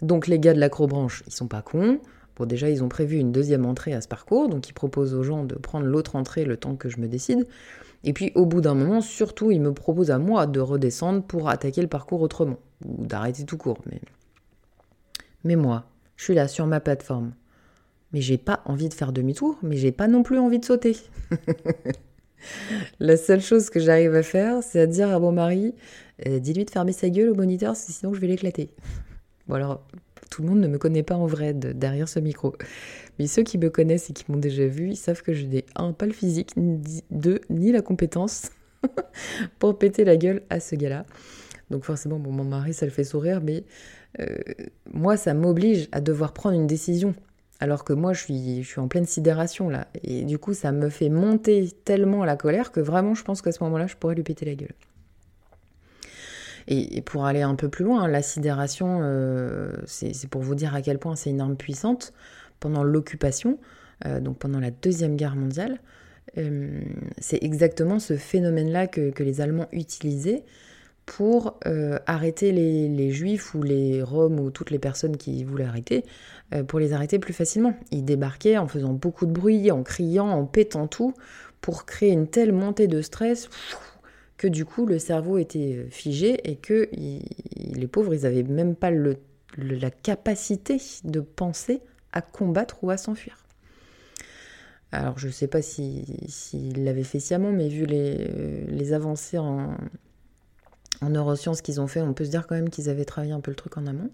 Donc 0.00 0.26
les 0.26 0.38
gars 0.38 0.54
de 0.54 0.60
l'acrobranche, 0.60 1.22
ils 1.26 1.32
sont 1.32 1.48
pas 1.48 1.62
cons. 1.62 2.00
Bon, 2.36 2.46
déjà, 2.46 2.70
ils 2.70 2.82
ont 2.82 2.88
prévu 2.88 3.18
une 3.18 3.32
deuxième 3.32 3.66
entrée 3.66 3.92
à 3.92 4.00
ce 4.00 4.08
parcours, 4.08 4.48
donc 4.48 4.68
ils 4.68 4.72
proposent 4.72 5.14
aux 5.14 5.22
gens 5.22 5.44
de 5.44 5.56
prendre 5.56 5.86
l'autre 5.86 6.16
entrée 6.16 6.44
le 6.44 6.56
temps 6.56 6.76
que 6.76 6.88
je 6.88 6.98
me 6.98 7.08
décide. 7.08 7.46
Et 8.04 8.12
puis 8.12 8.32
au 8.34 8.46
bout 8.46 8.60
d'un 8.60 8.74
moment, 8.74 9.00
surtout, 9.00 9.50
il 9.50 9.60
me 9.60 9.72
propose 9.72 10.10
à 10.10 10.18
moi 10.18 10.46
de 10.46 10.60
redescendre 10.60 11.22
pour 11.22 11.48
attaquer 11.48 11.82
le 11.82 11.88
parcours 11.88 12.22
autrement, 12.22 12.58
ou 12.86 13.06
d'arrêter 13.06 13.44
tout 13.44 13.58
court. 13.58 13.78
Mais... 15.44 15.56
moi, 15.56 15.84
je 16.16 16.24
suis 16.24 16.34
là 16.34 16.48
sur 16.48 16.66
ma 16.66 16.80
plateforme. 16.80 17.32
Mais 18.12 18.20
j'ai 18.20 18.38
pas 18.38 18.60
envie 18.64 18.88
de 18.88 18.94
faire 18.94 19.12
demi-tour, 19.12 19.58
mais 19.62 19.76
j'ai 19.76 19.92
pas 19.92 20.08
non 20.08 20.22
plus 20.22 20.38
envie 20.38 20.58
de 20.58 20.64
sauter. 20.64 20.96
La 23.00 23.16
seule 23.16 23.40
chose 23.40 23.70
que 23.70 23.78
j'arrive 23.78 24.14
à 24.14 24.22
faire, 24.22 24.62
c'est 24.62 24.80
à 24.80 24.86
dire 24.86 25.10
à 25.10 25.18
mon 25.18 25.30
mari, 25.30 25.74
euh, 26.26 26.38
dis-lui 26.38 26.64
de 26.64 26.70
fermer 26.70 26.92
sa 26.92 27.08
gueule 27.10 27.28
au 27.28 27.34
moniteur, 27.34 27.76
sinon 27.76 28.14
je 28.14 28.20
vais 28.20 28.26
l'éclater. 28.26 28.70
Bon 29.46 29.54
alors, 29.56 29.84
tout 30.30 30.42
le 30.42 30.48
monde 30.48 30.60
ne 30.60 30.68
me 30.68 30.78
connaît 30.78 31.02
pas 31.02 31.16
en 31.16 31.26
vrai 31.26 31.52
derrière 31.52 32.08
ce 32.08 32.20
micro. 32.20 32.54
Mais 33.18 33.26
ceux 33.26 33.42
qui 33.42 33.58
me 33.58 33.68
connaissent 33.68 34.08
et 34.10 34.12
qui 34.12 34.24
m'ont 34.30 34.38
déjà 34.38 34.66
vu, 34.66 34.90
ils 34.90 34.96
savent 34.96 35.22
que 35.22 35.34
je 35.34 35.44
n'ai 35.44 35.64
un, 35.76 35.92
pas 35.92 36.06
le 36.06 36.12
physique, 36.12 36.56
ni 36.56 37.02
deux, 37.10 37.40
ni 37.50 37.72
la 37.72 37.82
compétence 37.82 38.50
pour 39.58 39.78
péter 39.78 40.04
la 40.04 40.16
gueule 40.16 40.42
à 40.48 40.60
ce 40.60 40.76
gars-là. 40.76 41.04
Donc 41.70 41.84
forcément, 41.84 42.18
bon, 42.18 42.32
mon 42.32 42.44
mari, 42.44 42.72
ça 42.72 42.86
le 42.86 42.92
fait 42.92 43.04
sourire, 43.04 43.40
mais 43.42 43.64
euh, 44.20 44.36
moi, 44.92 45.16
ça 45.16 45.34
m'oblige 45.34 45.88
à 45.92 46.00
devoir 46.00 46.32
prendre 46.32 46.54
une 46.54 46.66
décision. 46.66 47.14
Alors 47.60 47.84
que 47.84 47.92
moi, 47.92 48.12
je 48.12 48.22
suis, 48.22 48.62
je 48.62 48.68
suis 48.68 48.80
en 48.80 48.88
pleine 48.88 49.06
sidération 49.06 49.68
là. 49.68 49.86
Et 50.02 50.24
du 50.24 50.38
coup, 50.38 50.54
ça 50.54 50.72
me 50.72 50.88
fait 50.88 51.10
monter 51.10 51.68
tellement 51.84 52.24
la 52.24 52.36
colère 52.36 52.72
que 52.72 52.80
vraiment, 52.80 53.14
je 53.14 53.22
pense 53.22 53.42
qu'à 53.42 53.52
ce 53.52 53.62
moment-là, 53.64 53.86
je 53.86 53.96
pourrais 53.96 54.14
lui 54.14 54.22
péter 54.22 54.46
la 54.46 54.54
gueule. 54.54 54.74
Et, 56.68 57.00
pour 57.02 57.26
aller 57.26 57.42
un 57.42 57.54
peu 57.54 57.68
plus 57.68 57.84
loin, 57.84 58.06
la 58.08 58.22
sidération, 58.22 59.00
euh, 59.02 59.72
c'est 59.86 60.28
pour 60.28 60.42
vous 60.42 60.54
dire 60.54 60.74
à 60.74 60.82
quel 60.82 60.98
point 60.98 61.16
c'est 61.16 61.30
une 61.30 61.40
arme 61.40 61.56
puissante. 61.56 62.12
Pendant 62.58 62.82
l'occupation, 62.82 63.58
euh, 64.04 64.20
donc 64.20 64.38
pendant 64.38 64.60
la 64.60 64.70
Deuxième 64.70 65.16
Guerre 65.16 65.36
mondiale, 65.36 65.80
euh, 66.36 66.82
c'est 67.18 67.42
exactement 67.42 67.98
ce 67.98 68.16
phénomène-là 68.16 68.86
que, 68.86 69.12
les 69.22 69.40
Allemands 69.40 69.68
utilisaient 69.72 70.44
pour 71.06 71.58
arrêter 72.06 72.52
les, 72.52 73.10
Juifs 73.10 73.54
ou 73.54 73.62
les 73.62 74.00
Roms 74.00 74.38
ou 74.38 74.50
toutes 74.50 74.70
les 74.70 74.78
personnes 74.78 75.16
qui 75.16 75.42
voulaient 75.42 75.64
arrêter, 75.64 76.04
pour 76.68 76.78
les 76.78 76.92
arrêter 76.92 77.18
plus 77.18 77.32
facilement. 77.32 77.74
Ils 77.90 78.04
débarquaient 78.04 78.58
en 78.58 78.68
faisant 78.68 78.92
beaucoup 78.92 79.26
de 79.26 79.32
bruit, 79.32 79.72
en 79.72 79.82
criant, 79.82 80.28
en 80.28 80.44
pétant 80.44 80.86
tout, 80.86 81.14
pour 81.60 81.84
créer 81.84 82.10
une 82.10 82.28
telle 82.28 82.52
montée 82.52 82.86
de 82.86 83.02
stress 83.02 83.48
que 84.40 84.48
du 84.48 84.64
coup 84.64 84.86
le 84.86 84.98
cerveau 84.98 85.36
était 85.36 85.76
euh, 85.76 85.90
figé 85.90 86.50
et 86.50 86.56
que 86.56 86.88
les 86.92 87.86
pauvres, 87.86 88.14
ils 88.14 88.22
n'avaient 88.22 88.42
même 88.42 88.74
pas 88.74 88.90
la 88.90 89.90
capacité 89.90 90.80
de 91.04 91.20
penser 91.20 91.82
à 92.14 92.22
combattre 92.22 92.82
ou 92.82 92.88
à 92.88 92.96
s'enfuir. 92.96 93.44
Alors 94.92 95.18
je 95.18 95.26
ne 95.26 95.32
sais 95.32 95.46
pas 95.46 95.60
s'il 95.60 96.06
si, 96.28 96.72
fait 97.04 97.20
sciemment, 97.20 97.52
mais 97.52 97.68
vu 97.68 97.84
les, 97.84 98.64
les 98.66 98.92
avancées 98.94 99.36
en, 99.36 99.76
en 101.02 101.10
neurosciences 101.10 101.60
qu'ils 101.60 101.78
ont 101.78 101.86
fait, 101.86 102.00
on 102.00 102.14
peut 102.14 102.24
se 102.24 102.30
dire 102.30 102.46
quand 102.46 102.54
même 102.54 102.70
qu'ils 102.70 102.88
avaient 102.88 103.04
travaillé 103.04 103.34
un 103.34 103.40
peu 103.40 103.50
le 103.50 103.56
truc 103.56 103.76
en 103.76 103.86
amont. 103.86 104.10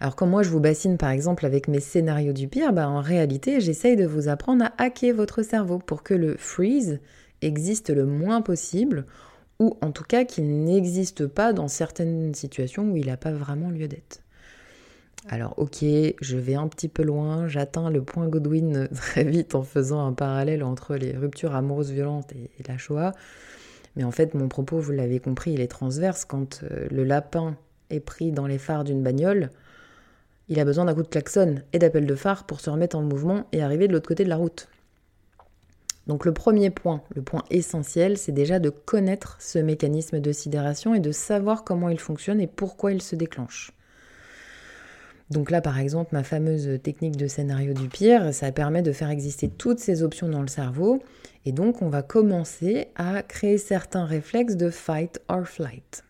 Alors 0.00 0.16
quand 0.16 0.26
moi 0.26 0.42
je 0.42 0.48
vous 0.48 0.60
bassine 0.60 0.96
par 0.96 1.10
exemple 1.10 1.44
avec 1.44 1.68
mes 1.68 1.80
scénarios 1.80 2.32
du 2.32 2.48
pire, 2.48 2.72
bah 2.72 2.88
en 2.88 3.02
réalité 3.02 3.60
j'essaye 3.60 3.94
de 3.94 4.06
vous 4.06 4.28
apprendre 4.28 4.64
à 4.64 4.72
hacker 4.78 5.14
votre 5.14 5.42
cerveau 5.42 5.78
pour 5.78 6.02
que 6.02 6.14
le 6.14 6.36
freeze, 6.38 6.98
existe 7.42 7.90
le 7.90 8.06
moins 8.06 8.42
possible, 8.42 9.06
ou 9.58 9.76
en 9.80 9.90
tout 9.90 10.04
cas 10.04 10.24
qu'il 10.24 10.64
n'existe 10.64 11.26
pas 11.26 11.52
dans 11.52 11.68
certaines 11.68 12.34
situations 12.34 12.90
où 12.90 12.96
il 12.96 13.06
n'a 13.06 13.16
pas 13.16 13.32
vraiment 13.32 13.70
lieu 13.70 13.88
d'être. 13.88 14.22
Alors 15.28 15.54
ok, 15.58 15.78
je 15.82 16.36
vais 16.36 16.54
un 16.54 16.68
petit 16.68 16.88
peu 16.88 17.02
loin, 17.02 17.48
j'atteins 17.48 17.90
le 17.90 18.02
point 18.02 18.28
Godwin 18.28 18.88
très 18.94 19.24
vite 19.24 19.54
en 19.54 19.62
faisant 19.62 20.06
un 20.06 20.12
parallèle 20.12 20.62
entre 20.62 20.96
les 20.96 21.16
ruptures 21.16 21.54
amoureuses 21.54 21.90
violentes 21.90 22.32
et, 22.32 22.50
la 22.66 22.78
Shoah. 22.78 23.12
Mais 23.96 24.04
en 24.04 24.12
fait, 24.12 24.34
mon 24.34 24.48
propos, 24.48 24.78
vous 24.78 24.92
l'avez 24.92 25.18
compris, 25.18 25.52
il 25.52 25.60
est 25.60 25.68
transverse. 25.68 26.24
Quand 26.24 26.62
euh, 26.62 26.86
le 26.90 27.02
lapin 27.02 27.56
est 27.90 28.00
pris 28.00 28.30
dans 28.30 28.46
les 28.46 28.58
phares 28.58 28.84
d'une 28.84 29.02
bagnole, 29.02 29.50
il 30.48 30.60
a 30.60 30.64
besoin 30.64 30.84
d'un 30.84 30.94
coup 30.94 31.02
de 31.02 31.08
klaxon 31.08 31.56
et 31.72 31.78
d'appel 31.78 32.06
de 32.06 32.14
phare 32.14 32.44
pour 32.44 32.60
se 32.60 32.70
remettre 32.70 32.96
en 32.96 33.02
mouvement 33.02 33.46
et 33.52 33.60
arriver 33.60 33.88
de 33.88 33.92
l'autre 33.92 34.08
côté 34.08 34.24
de 34.24 34.28
la 34.28 34.36
route. 34.36 34.68
Donc 36.08 36.24
le 36.24 36.32
premier 36.32 36.70
point, 36.70 37.02
le 37.14 37.22
point 37.22 37.44
essentiel, 37.50 38.16
c'est 38.16 38.32
déjà 38.32 38.58
de 38.58 38.70
connaître 38.70 39.36
ce 39.40 39.58
mécanisme 39.58 40.20
de 40.20 40.32
sidération 40.32 40.94
et 40.94 41.00
de 41.00 41.12
savoir 41.12 41.64
comment 41.64 41.90
il 41.90 42.00
fonctionne 42.00 42.40
et 42.40 42.46
pourquoi 42.46 42.92
il 42.92 43.02
se 43.02 43.14
déclenche. 43.14 43.72
Donc 45.30 45.50
là, 45.50 45.60
par 45.60 45.78
exemple, 45.78 46.14
ma 46.14 46.24
fameuse 46.24 46.80
technique 46.82 47.18
de 47.18 47.26
scénario 47.26 47.74
du 47.74 47.88
pire, 47.88 48.32
ça 48.32 48.50
permet 48.50 48.80
de 48.80 48.92
faire 48.92 49.10
exister 49.10 49.48
toutes 49.50 49.78
ces 49.78 50.02
options 50.02 50.28
dans 50.28 50.40
le 50.40 50.48
cerveau. 50.48 51.02
Et 51.44 51.52
donc, 51.52 51.82
on 51.82 51.90
va 51.90 52.02
commencer 52.02 52.88
à 52.96 53.22
créer 53.22 53.58
certains 53.58 54.06
réflexes 54.06 54.56
de 54.56 54.70
fight 54.70 55.20
or 55.28 55.46
flight. 55.46 56.04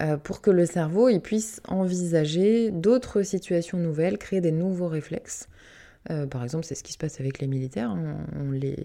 Euh, 0.00 0.16
pour 0.16 0.40
que 0.40 0.50
le 0.50 0.64
cerveau 0.64 1.08
il 1.08 1.20
puisse 1.20 1.60
envisager 1.66 2.70
d'autres 2.70 3.22
situations 3.22 3.78
nouvelles, 3.78 4.16
créer 4.16 4.40
des 4.40 4.52
nouveaux 4.52 4.86
réflexes. 4.86 5.48
Euh, 6.10 6.26
par 6.26 6.42
exemple, 6.42 6.64
c'est 6.64 6.74
ce 6.74 6.82
qui 6.82 6.92
se 6.92 6.98
passe 6.98 7.20
avec 7.20 7.40
les 7.40 7.46
militaires. 7.46 7.94
On, 8.36 8.50
les, 8.50 8.76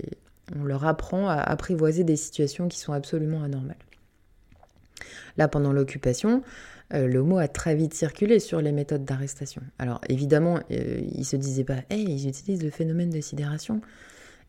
on 0.58 0.63
leur 0.63 0.86
apprend 0.86 1.29
à 1.29 1.36
apprivoiser 1.36 2.03
des 2.03 2.15
situations 2.15 2.67
qui 2.67 2.79
sont 2.79 2.93
absolument 2.93 3.43
anormales. 3.43 3.75
Là, 5.38 5.48
pendant 5.48 5.74
l'occupation, 5.74 6.43
euh, 6.93 7.08
le 7.08 7.24
mot 7.24 7.38
a 7.38 7.48
très 7.48 7.75
vite 7.75 7.93
circulé 7.93 8.39
sur 8.39 8.62
les 8.62 8.72
méthodes 8.72 9.05
d'arrestation. 9.05 9.62
Alors 9.79 10.01
évidemment, 10.10 10.60
euh, 10.72 11.01
ils 11.12 11.25
se 11.25 11.36
disaient 11.36 11.63
pas 11.63 11.77
Hey, 11.89 12.03
ils 12.03 12.27
utilisent 12.27 12.63
le 12.63 12.70
phénomène 12.70 13.10
de 13.10 13.22
sidération. 13.22 13.82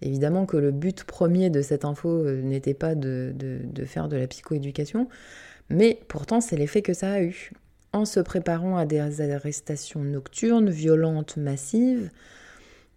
Évidemment 0.03 0.45
que 0.45 0.57
le 0.57 0.71
but 0.71 1.05
premier 1.05 1.51
de 1.51 1.63
cette 1.63 1.85
info 1.85 2.31
n'était 2.31 2.75
pas 2.75 2.95
de, 2.95 3.33
de, 3.35 3.85
faire 3.85 4.09
de 4.09 4.17
la 4.17 4.27
psychoéducation, 4.27 5.09
mais 5.71 6.01
pourtant 6.09 6.41
c'est 6.41 6.57
l'effet 6.57 6.83
que 6.83 6.93
ça 6.93 7.13
a 7.13 7.23
eu. 7.23 7.53
En 7.93 8.05
se 8.05 8.19
préparant 8.19 8.77
à 8.77 8.87
des 8.87 8.99
arrestations 8.99 10.03
nocturnes, 10.03 10.69
violentes, 10.69 11.37
massives, 11.37 12.11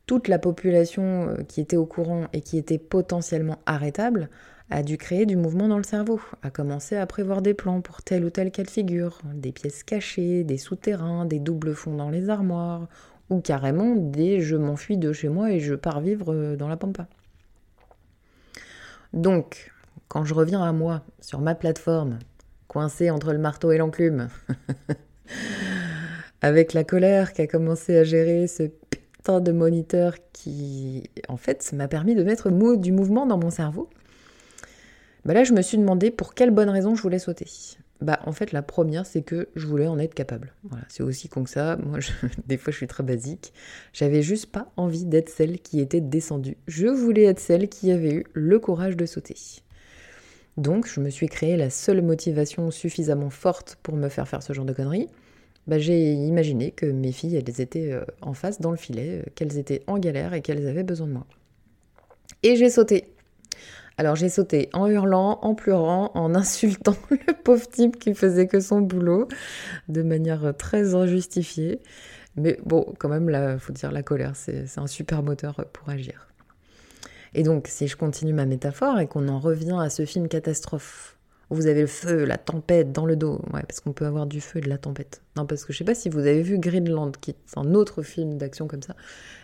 toute 0.08 0.30
la 0.30 0.40
population 0.40 1.30
euh, 1.30 1.44
qui 1.44 1.62
était 1.62 1.78
au 1.78 1.86
courant 1.86 2.26
et 2.34 2.42
qui 2.42 2.58
était 2.58 2.80
potentiellement 2.80 3.60
arrêtable 3.68 4.30
a 4.70 4.84
dû 4.84 4.98
créer 4.98 5.26
du 5.26 5.38
mouvement 5.38 5.68
dans 5.68 5.78
le 5.78 5.84
cerveau, 5.84 6.20
a 6.42 6.50
commencé 6.50 6.98
à 6.98 7.06
prévoir 7.06 7.42
des 7.42 7.54
plans 7.54 7.80
pour 7.80 8.02
telle 8.02 8.26
ou 8.26 8.30
telle 8.30 8.52
cas 8.52 8.64
de 8.64 8.70
figure, 8.70 9.22
des 9.34 9.54
pièces 9.54 9.84
cachées, 9.84 10.44
des 10.44 10.58
souterrains, 10.58 11.26
des 11.26 11.40
doubles 11.40 11.74
fonds 11.74 11.96
dans 11.96 12.10
les 12.10 12.30
armoires, 12.30 12.88
ou 13.30 13.40
carrément 13.40 13.96
des 13.96 14.42
je 14.42 14.56
m'enfuis 14.56 14.98
de 14.98 15.14
chez 15.14 15.30
moi 15.30 15.52
et 15.52 15.60
je 15.60 15.74
pars 15.74 16.02
vivre 16.02 16.34
euh, 16.34 16.56
dans 16.56 16.68
la 16.68 16.76
pampa. 16.76 17.08
Donc, 19.14 19.72
quand 20.10 20.26
je 20.26 20.34
reviens 20.34 20.62
à 20.62 20.74
moi, 20.74 21.04
sur 21.22 21.40
ma 21.40 21.56
plateforme, 21.56 22.20
coincée 22.68 23.10
entre 23.10 23.32
le 23.32 23.40
marteau 23.40 23.72
et 23.72 23.78
l'enclume, 23.78 24.28
avec 26.42 26.74
la 26.74 26.84
colère 26.84 27.32
qui 27.34 27.42
a 27.42 27.48
commencé 27.48 27.98
à 27.98 28.04
gérer 28.04 28.48
ce 28.48 28.64
de 29.41 29.51
moniteur 29.51 30.15
qui, 30.34 31.10
en 31.27 31.38
fait, 31.38 31.72
m'a 31.74 31.88
permis 31.88 32.15
de 32.15 32.24
mettre 32.24 32.50
du 32.77 32.91
mouvement 32.91 33.25
dans 33.25 33.38
mon 33.38 33.50
cerveau. 33.50 33.89
Bah 35.25 35.34
là, 35.34 35.43
je 35.43 35.53
me 35.53 35.62
suis 35.62 35.77
demandé 35.77 36.12
pour 36.12 36.34
quelle 36.34 36.51
bonne 36.51 36.69
raison 36.69 36.96
je 36.96 37.01
voulais 37.01 37.19
sauter. 37.19 37.48
Bah, 38.00 38.19
en 38.25 38.31
fait, 38.31 38.51
la 38.51 38.62
première, 38.62 39.05
c'est 39.05 39.24
que 39.24 39.50
je 39.55 39.65
voulais 39.65 39.88
en 39.88 39.98
être 39.98 40.13
capable. 40.13 40.53
Voilà, 40.63 40.86
c'est 40.88 41.03
aussi 41.03 41.29
con 41.29 41.43
que 41.43 41.50
ça. 41.50 41.77
Moi, 41.77 42.00
des 42.48 42.57
fois, 42.57 42.72
je 42.72 42.77
suis 42.77 42.88
très 42.88 43.03
basique. 43.03 43.53
J'avais 43.91 44.22
juste 44.22 44.48
pas 44.48 44.72
envie 44.77 45.05
d'être 45.05 45.29
celle 45.29 45.60
qui 45.60 45.79
était 45.79 46.01
descendue. 46.01 46.57
Je 46.67 46.88
voulais 46.88 47.24
être 47.24 47.39
celle 47.39 47.69
qui 47.69 47.91
avait 47.91 48.13
eu 48.13 48.24
le 48.34 48.60
courage 48.60 48.96
de 48.96 49.05
sauter. 49.05 49.36
Donc, 50.57 50.88
je 50.88 51.00
me 51.00 51.10
suis 51.10 51.27
créé 51.27 51.57
la 51.57 51.69
seule 51.69 52.01
motivation 52.01 52.72
suffisamment 52.72 53.29
forte 53.29 53.77
pour 53.84 53.96
me 53.96 54.10
faire 54.10 54.27
faire 54.27 54.43
ce 54.43 54.53
genre 54.53 54.65
de 54.65 54.74
conneries. 54.74 55.10
Bah, 55.68 55.80
j'ai 55.80 56.14
imaginé 56.14 56.72
que 56.72 56.86
mes 56.86 57.12
filles, 57.12 57.36
elles 57.36 57.62
étaient 57.62 57.92
euh, 57.92 58.06
en 58.22 58.34
face 58.34 58.62
dans 58.62 58.72
le 58.72 58.78
filet, 58.78 59.20
euh, 59.20 59.30
qu'elles 59.36 59.58
étaient 59.58 59.84
en 59.88 60.00
galère 60.00 60.34
et 60.34 60.42
qu'elles 60.42 60.66
avaient 60.66 60.84
besoin 60.84 61.08
de 61.08 61.14
moi. 61.14 61.28
Et 62.44 62.56
j'ai 62.56 62.70
sauté. 62.70 63.14
Alors 63.98 64.16
j'ai 64.16 64.30
sauté 64.30 64.70
en 64.74 64.88
hurlant, 64.88 65.40
en 65.42 65.56
pleurant, 65.56 66.12
en 66.14 66.36
insultant 66.36 66.96
le 67.10 67.34
pauvre 67.34 67.68
type 67.68 68.00
qui 68.00 68.14
faisait 68.14 68.48
que 68.48 68.60
son 68.60 68.80
boulot 68.80 69.28
de 69.90 70.04
manière 70.04 70.46
euh, 70.46 70.54
très 70.54 70.96
injustifiée. 70.96 71.80
Mais 72.38 72.58
bon, 72.64 72.86
quand 73.00 73.10
même, 73.10 73.30
il 73.30 73.60
faut 73.60 73.74
dire 73.74 73.92
la 73.92 74.04
colère, 74.04 74.36
c'est 74.36 74.66
un 74.78 74.86
super 74.86 75.24
moteur 75.24 75.66
pour 75.74 75.90
agir. 75.90 76.28
Et 77.34 77.42
donc, 77.42 77.68
si 77.68 77.88
je 77.88 77.98
continue 77.98 78.32
ma 78.32 78.46
métaphore 78.46 79.00
et 79.00 79.08
qu'on 79.08 79.28
en 79.28 79.40
revient 79.40 79.78
à 79.80 79.90
ce 79.90 80.06
film 80.06 80.28
catastrophe 80.28 81.18
vous 81.50 81.68
avez 81.68 81.82
le 81.82 81.88
feu, 81.88 82.25
la 82.25 82.38
tempête 82.38 82.92
dans 82.92 83.06
le 83.06 83.16
dos. 83.16 83.42
Ouais, 83.54 83.62
parce 83.62 83.80
qu'on 83.80 83.94
peut 83.94 84.06
avoir 84.06 84.25
du 84.25 84.42
feu 84.42 84.60
et 84.60 84.62
de 84.62 84.70
la 84.70 84.77
tempête. 84.77 85.22
Non, 85.38 85.46
parce 85.46 85.63
que 85.63 85.72
je 85.72 85.77
sais 85.77 85.86
pas 85.86 85.96
si 85.96 86.10
vous 86.10 86.20
avez 86.20 86.42
vu 86.42 86.60
Greenland, 86.60 87.12
qui 87.22 87.32
est 87.32 87.38
un 87.56 87.74
autre 87.74 88.01
film 88.04 88.38
d'action 88.38 88.68
comme 88.68 88.82
ça. 88.82 88.96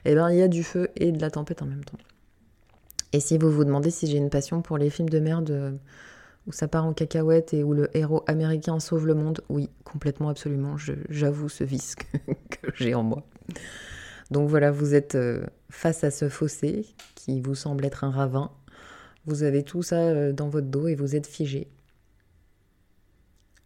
Eh 0.05 0.13
bien, 0.13 0.29
il 0.29 0.37
y 0.37 0.41
a 0.41 0.47
du 0.47 0.63
feu 0.63 0.89
et 0.95 1.11
de 1.11 1.21
la 1.21 1.31
tempête 1.31 1.61
en 1.61 1.65
même 1.65 1.83
temps. 1.85 1.97
Et 3.13 3.19
si 3.19 3.37
vous 3.37 3.51
vous 3.51 3.63
demandez 3.63 3.91
si 3.91 4.07
j'ai 4.07 4.17
une 4.17 4.29
passion 4.29 4.61
pour 4.61 4.77
les 4.77 4.89
films 4.89 5.09
de 5.09 5.19
merde 5.19 5.51
euh, 5.51 5.71
où 6.47 6.51
ça 6.51 6.67
part 6.67 6.85
en 6.85 6.93
cacahuète 6.93 7.53
et 7.53 7.63
où 7.63 7.73
le 7.73 7.95
héros 7.95 8.23
américain 8.27 8.79
sauve 8.79 9.07
le 9.07 9.13
monde, 9.13 9.41
oui, 9.49 9.69
complètement, 9.85 10.29
absolument. 10.29 10.75
J'avoue 11.09 11.47
ce 11.47 11.63
vice 11.63 11.95
que, 12.49 12.71
j'ai 12.75 12.95
en 12.95 13.03
moi. 13.03 13.23
Donc 14.31 14.49
voilà, 14.49 14.71
vous 14.71 14.93
êtes 14.93 15.15
euh, 15.15 15.45
face 15.69 16.03
à 16.03 16.11
ce 16.11 16.27
fossé 16.27 16.85
qui 17.15 17.39
vous 17.39 17.55
semble 17.55 17.85
être 17.85 18.03
un 18.03 18.11
ravin. 18.11 18.51
Vous 19.25 19.43
avez 19.43 19.63
tout 19.63 19.83
ça 19.83 19.99
euh, 19.99 20.33
dans 20.33 20.49
votre 20.49 20.67
dos 20.67 20.87
et 20.87 20.95
vous 20.95 21.15
êtes 21.15 21.27
figé 21.27 21.69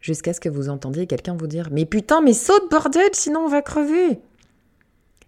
jusqu'à 0.07 0.31
ce 0.31 0.39
que 0.39 0.47
vous 0.47 0.69
entendiez 0.69 1.05
quelqu'un 1.05 1.35
vous 1.35 1.47
dire 1.47 1.67
Mais 1.71 1.85
putain, 1.85 2.21
mais 2.21 2.33
saute 2.33 2.71
bordel, 2.71 3.09
sinon 3.11 3.41
on 3.41 3.49
va 3.49 3.61
crever 3.61 4.19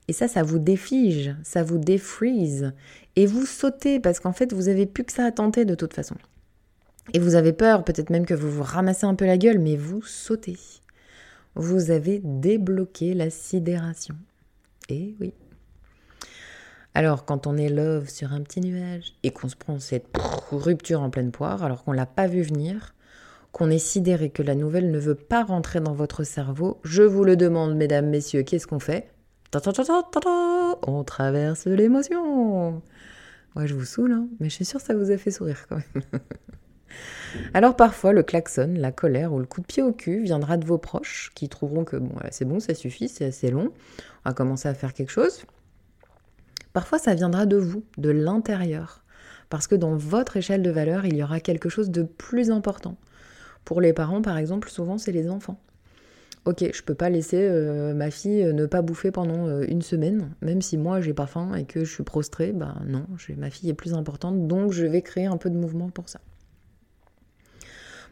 Et 0.08 0.14
ça, 0.14 0.30
ça 0.30 0.42
vous 0.42 0.58
défige, 0.58 1.36
ça 1.44 1.64
vous 1.64 1.78
défreeze. 1.78 2.72
Et 3.18 3.26
vous 3.26 3.46
sautez 3.46 4.00
parce 4.00 4.22
qu'en 4.22 4.32
fait, 4.32 4.54
vous 4.54 4.70
avez 4.70 4.86
plus 4.86 5.04
que 5.04 5.12
ça 5.12 5.26
à 5.26 5.32
tenter 5.32 5.66
de 5.66 5.76
toute 5.76 5.94
façon. 5.94 6.16
Et 7.14 7.20
vous 7.20 7.36
avez 7.36 7.52
peur, 7.52 7.84
peut-être 7.84 8.10
même 8.10 8.26
que 8.26 8.34
vous 8.34 8.50
vous 8.50 8.64
ramassez 8.64 9.06
un 9.06 9.16
peu 9.16 9.26
la 9.26 9.38
gueule, 9.38 9.60
mais 9.60 9.76
vous 9.76 10.02
sautez. 10.02 10.58
Vous 11.56 11.92
avez 11.92 12.22
débloqué 12.24 13.14
la 13.14 13.30
sidération. 13.30 14.16
Et 14.88 15.14
oui. 15.20 15.34
Alors, 16.94 17.26
quand 17.26 17.48
on 17.48 17.58
est 17.58 17.70
love 17.70 18.10
sur 18.10 18.32
un 18.32 18.42
petit 18.42 18.62
nuage 18.62 19.14
et 19.24 19.32
qu'on 19.32 19.50
se 19.50 19.58
prend 19.58 19.80
cette 19.80 20.08
rupture 20.52 21.02
en 21.02 21.10
pleine 21.10 21.32
poire, 21.32 21.64
alors 21.64 21.84
qu'on 21.84 21.92
l'a 21.92 22.06
pas 22.06 22.28
vu 22.28 22.44
venir, 22.44 22.94
qu'on 23.52 23.70
est 23.70 23.80
sidéré 23.80 24.30
que 24.30 24.44
la 24.44 24.56
nouvelle 24.56 24.92
ne 24.92 25.00
veut 25.00 25.16
pas 25.16 25.44
rentrer 25.44 25.80
dans 25.80 25.94
votre 25.94 26.24
cerveau, 26.24 26.80
je 26.84 27.04
vous 27.04 27.24
le 27.24 27.36
demande, 27.36 27.76
mesdames, 27.76 28.10
messieurs, 28.10 28.44
qu'est-ce 28.44 28.68
qu'on 28.68 28.80
fait? 28.80 29.10
On 30.88 31.04
traverse 31.04 31.66
l'émotion. 31.66 32.82
Ouais, 33.56 33.68
je 33.68 33.74
vous 33.74 33.86
saoule, 33.86 34.12
hein, 34.12 34.28
mais 34.40 34.50
je 34.50 34.56
suis 34.56 34.66
sûre 34.66 34.80
que 34.80 34.86
ça 34.86 34.96
vous 34.96 35.10
a 35.12 35.18
fait 35.18 35.32
sourire 35.32 35.66
quand 35.68 35.78
même. 35.78 36.04
Alors 37.54 37.76
parfois, 37.76 38.14
le 38.14 38.24
klaxon, 38.24 38.74
la 38.76 38.92
colère 38.92 39.34
ou 39.34 39.40
le 39.40 39.46
coup 39.46 39.62
de 39.62 39.66
pied 39.66 39.84
au 39.84 39.92
cul 39.92 40.24
viendra 40.24 40.58
de 40.58 40.66
vos 40.66 40.78
proches 40.78 41.32
qui 41.36 41.50
trouveront 41.50 41.84
que 41.84 41.98
bon, 41.98 42.16
c'est 42.32 42.46
bon, 42.46 42.60
ça 42.60 42.74
suffit, 42.74 43.10
c'est 43.10 43.26
assez 43.26 43.52
long, 43.52 43.72
on 44.26 44.30
va 44.30 44.34
commencer 44.34 44.68
à 44.68 44.74
faire 44.74 44.94
quelque 44.94 45.12
chose. 45.12 45.44
Parfois, 46.74 47.00
ça 47.00 47.16
viendra 47.16 47.46
de 47.46 47.58
vous, 47.58 47.84
de 47.98 48.10
l'intérieur, 48.10 49.04
parce 49.50 49.68
que 49.68 49.76
dans 49.76 49.96
votre 49.96 50.38
échelle 50.38 50.62
de 50.62 50.70
valeur, 50.70 51.06
il 51.06 51.16
y 51.16 51.24
aura 51.24 51.40
quelque 51.40 51.70
chose 51.70 51.90
de 51.90 52.04
plus 52.04 52.52
important. 52.52 52.96
Pour 53.66 53.82
les 53.82 53.94
parents, 53.94 54.22
par 54.22 54.38
exemple, 54.38 54.70
souvent, 54.70 54.98
c'est 54.98 55.12
les 55.12 55.30
enfants. 55.30 55.60
Ok, 56.46 56.64
je 56.74 56.82
peux 56.82 56.96
pas 56.96 57.10
laisser 57.10 57.42
euh, 57.42 57.94
ma 57.94 58.10
fille 58.12 58.44
euh, 58.44 58.54
ne 58.54 58.66
pas 58.66 58.82
bouffer 58.82 59.12
pendant 59.12 59.48
euh, 59.48 59.66
une 59.68 59.82
semaine, 59.82 60.32
même 60.42 60.62
si 60.62 60.78
moi 60.78 61.02
j'ai 61.02 61.14
pas 61.14 61.28
faim 61.28 61.54
et 61.54 61.66
que 61.66 61.84
je 61.84 61.94
suis 61.94 62.04
prostrée, 62.04 62.54
bah 62.54 62.76
non, 62.88 63.06
ma 63.38 63.50
fille 63.50 63.70
est 63.70 63.74
plus 63.74 63.94
importante, 63.94 64.48
donc 64.48 64.72
je 64.72 64.86
vais 64.86 65.02
créer 65.02 65.26
un 65.26 65.38
peu 65.38 65.50
de 65.50 65.58
mouvement 65.58 65.90
pour 65.90 66.08
ça. 66.08 66.22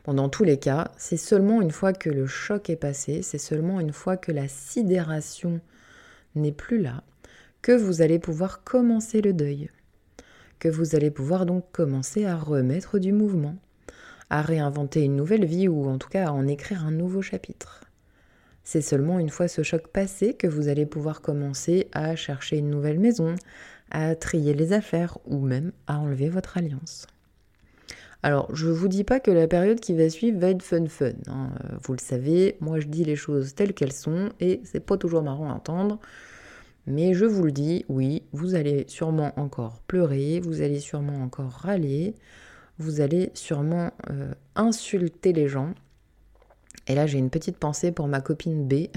Dans 0.06 0.30
tous 0.30 0.44
les 0.44 0.58
cas, 0.58 0.92
c'est 0.98 1.18
seulement 1.18 1.62
une 1.62 1.72
fois 1.72 1.92
que 1.92 2.10
le 2.10 2.28
choc 2.28 2.70
est 2.70 2.78
passé, 2.78 3.22
c'est 3.24 3.38
seulement 3.38 3.80
une 3.80 3.92
fois 3.92 4.16
que 4.16 4.32
la 4.32 4.48
sidération 4.48 5.60
n'est 6.36 6.54
plus 6.54 6.82
là, 6.82 7.04
que 7.62 7.74
vous 7.74 8.02
allez 8.02 8.20
pouvoir 8.20 8.64
commencer 8.64 9.22
le 9.22 9.34
deuil, 9.34 9.70
que 10.60 10.70
vous 10.70 10.96
allez 10.96 11.12
pouvoir 11.12 11.46
donc 11.46 11.66
commencer 11.72 12.26
à 12.26 12.38
remettre 12.38 13.00
du 13.00 13.12
mouvement, 13.12 13.56
à 14.30 14.42
réinventer 14.42 15.04
une 15.04 15.16
nouvelle 15.16 15.46
vie 15.46 15.68
ou 15.68 15.88
en 15.88 15.98
tout 15.98 16.10
cas 16.10 16.28
à 16.28 16.32
en 16.32 16.48
écrire 16.48 16.86
un 16.86 16.92
nouveau 16.92 17.22
chapitre. 17.22 17.82
C'est 18.64 18.82
seulement 18.82 19.20
une 19.20 19.30
fois 19.30 19.48
ce 19.48 19.64
choc 19.64 19.88
passé 19.88 20.34
que 20.34 20.48
vous 20.48 20.68
allez 20.68 20.86
pouvoir 20.86 21.22
commencer 21.22 21.88
à 21.94 22.16
chercher 22.16 22.58
une 22.58 22.70
nouvelle 22.70 23.00
maison, 23.00 23.36
à 23.92 24.16
trier 24.16 24.54
les 24.54 24.74
affaires 24.74 25.18
ou 25.26 25.40
même 25.40 25.72
à 25.88 26.00
enlever 26.00 26.28
votre 26.28 26.58
alliance. 26.58 27.08
Alors, 28.24 28.54
je 28.54 28.68
ne 28.68 28.74
vous 28.74 28.88
dis 28.88 29.04
pas 29.04 29.20
que 29.20 29.32
la 29.32 29.48
période 29.48 29.80
qui 29.80 29.94
va 29.94 30.10
suivre 30.10 30.40
va 30.40 30.50
être 30.50 30.64
fun 30.64 30.88
fun. 30.88 31.14
Hein. 31.28 31.52
Vous 31.84 31.94
le 31.94 32.00
savez, 32.00 32.58
moi 32.60 32.80
je 32.80 32.88
dis 32.88 33.06
les 33.06 33.16
choses 33.16 33.56
telles 33.56 33.74
qu'elles 33.74 33.94
sont 33.94 34.30
et 34.40 34.60
c'est 34.66 34.82
pas 34.82 34.98
toujours 34.98 35.24
marrant 35.24 35.50
à 35.50 35.54
entendre. 35.54 36.00
Mais 36.88 37.14
je 37.14 37.26
vous 37.26 37.44
le 37.44 37.52
dis, 37.52 37.86
oui, 37.90 38.24
vous 38.32 38.56
allez 38.56 38.86
sûrement 38.88 39.32
encore 39.38 39.82
pleurer, 39.88 40.40
vous 40.40 40.62
allez 40.62 40.80
sûrement 40.80 41.22
encore 41.22 41.52
râler, 41.52 42.16
vous 42.80 43.02
allez 43.02 43.32
sûrement 43.34 43.92
euh, 44.10 44.34
insulter 44.56 45.34
les 45.34 45.48
gens. 45.48 45.74
Et 46.88 46.96
là, 46.96 47.06
j'ai 47.06 47.18
une 47.18 47.30
petite 47.30 47.58
pensée 47.58 47.92
pour 47.92 48.08
ma 48.08 48.22
copine 48.22 48.68
B, 48.68 48.88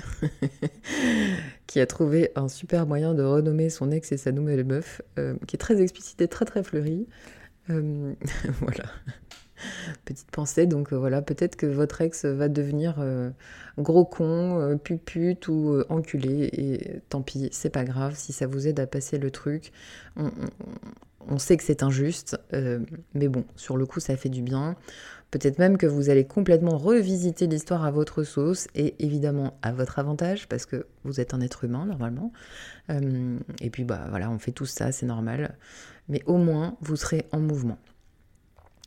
qui 1.66 1.80
a 1.80 1.86
trouvé 1.86 2.30
un 2.36 2.48
super 2.48 2.86
moyen 2.86 3.14
de 3.14 3.22
renommer 3.22 3.68
son 3.68 3.90
ex 3.90 4.12
et 4.12 4.16
sa 4.16 4.32
nouvelle 4.32 4.64
meuf, 4.64 5.02
euh, 5.18 5.34
qui 5.46 5.56
est 5.56 5.58
très 5.58 5.80
explicite 5.82 6.20
et 6.20 6.28
très 6.28 6.44
très 6.44 6.62
fleurie. 6.62 7.08
Euh, 7.68 8.12
voilà. 8.60 8.84
Petite 10.04 10.30
pensée, 10.30 10.66
donc 10.66 10.92
voilà, 10.92 11.20
peut-être 11.20 11.56
que 11.56 11.66
votre 11.66 12.00
ex 12.00 12.24
va 12.24 12.48
devenir 12.48 13.04
gros 13.76 14.06
con, 14.06 14.78
pupute 14.82 15.48
ou 15.48 15.82
enculé, 15.90 16.48
et 16.52 17.02
tant 17.10 17.20
pis, 17.20 17.50
c'est 17.52 17.68
pas 17.68 17.84
grave, 17.84 18.14
si 18.16 18.32
ça 18.32 18.46
vous 18.46 18.68
aide 18.68 18.80
à 18.80 18.86
passer 18.86 19.18
le 19.18 19.30
truc, 19.30 19.72
sait 21.38 21.56
que 21.56 21.62
c'est 21.62 21.82
injuste, 21.82 22.38
euh, 22.54 22.80
mais 23.14 23.28
bon, 23.28 23.44
sur 23.56 23.76
le 23.76 23.86
coup, 23.86 24.00
ça 24.00 24.16
fait 24.16 24.28
du 24.28 24.42
bien. 24.42 24.76
Peut-être 25.30 25.58
même 25.58 25.78
que 25.78 25.86
vous 25.86 26.10
allez 26.10 26.26
complètement 26.26 26.76
revisiter 26.76 27.46
l'histoire 27.46 27.84
à 27.84 27.90
votre 27.90 28.24
sauce 28.24 28.66
et 28.74 28.96
évidemment 29.04 29.58
à 29.62 29.72
votre 29.72 29.98
avantage 30.00 30.48
parce 30.48 30.66
que 30.66 30.86
vous 31.04 31.20
êtes 31.20 31.34
un 31.34 31.40
être 31.40 31.64
humain 31.64 31.86
normalement. 31.86 32.32
Euh, 32.90 33.38
et 33.60 33.70
puis 33.70 33.84
bah 33.84 34.06
voilà, 34.10 34.28
on 34.30 34.40
fait 34.40 34.50
tout 34.50 34.66
ça, 34.66 34.90
c'est 34.90 35.06
normal. 35.06 35.56
Mais 36.08 36.22
au 36.26 36.36
moins, 36.36 36.76
vous 36.80 36.96
serez 36.96 37.26
en 37.30 37.38
mouvement. 37.38 37.78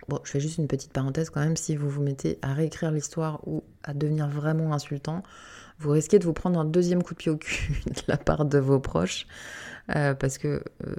Bon, 0.09 0.19
je 0.25 0.31
fais 0.31 0.41
juste 0.41 0.57
une 0.57 0.67
petite 0.67 0.91
parenthèse 0.91 1.29
quand 1.29 1.39
même, 1.39 1.55
si 1.55 1.77
vous 1.77 1.89
vous 1.89 2.01
mettez 2.01 2.37
à 2.41 2.53
réécrire 2.53 2.91
l'histoire 2.91 3.47
ou 3.47 3.63
à 3.83 3.93
devenir 3.93 4.27
vraiment 4.27 4.73
insultant, 4.73 5.23
vous 5.79 5.91
risquez 5.91 6.19
de 6.19 6.25
vous 6.25 6.33
prendre 6.33 6.59
un 6.59 6.65
deuxième 6.65 7.03
coup 7.03 7.13
de 7.13 7.19
pied 7.19 7.31
au 7.31 7.37
cul 7.37 7.81
de 7.85 8.01
la 8.07 8.17
part 8.17 8.43
de 8.43 8.57
vos 8.57 8.79
proches. 8.81 9.27
Euh, 9.95 10.13
parce 10.13 10.37
que 10.37 10.63
euh, 10.87 10.95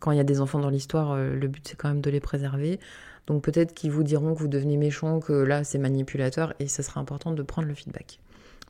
quand 0.00 0.10
il 0.10 0.16
y 0.16 0.20
a 0.20 0.24
des 0.24 0.40
enfants 0.40 0.58
dans 0.58 0.70
l'histoire, 0.70 1.12
euh, 1.12 1.34
le 1.34 1.48
but 1.48 1.66
c'est 1.68 1.76
quand 1.76 1.88
même 1.88 2.00
de 2.00 2.10
les 2.10 2.20
préserver. 2.20 2.80
Donc 3.26 3.42
peut-être 3.42 3.74
qu'ils 3.74 3.90
vous 3.90 4.02
diront 4.02 4.34
que 4.34 4.38
vous 4.38 4.48
devenez 4.48 4.76
méchant, 4.76 5.20
que 5.20 5.32
là 5.32 5.64
c'est 5.64 5.78
manipulateur, 5.78 6.54
et 6.58 6.68
ça 6.68 6.82
sera 6.82 7.00
important 7.00 7.32
de 7.32 7.42
prendre 7.42 7.68
le 7.68 7.74
feedback. 7.74 8.20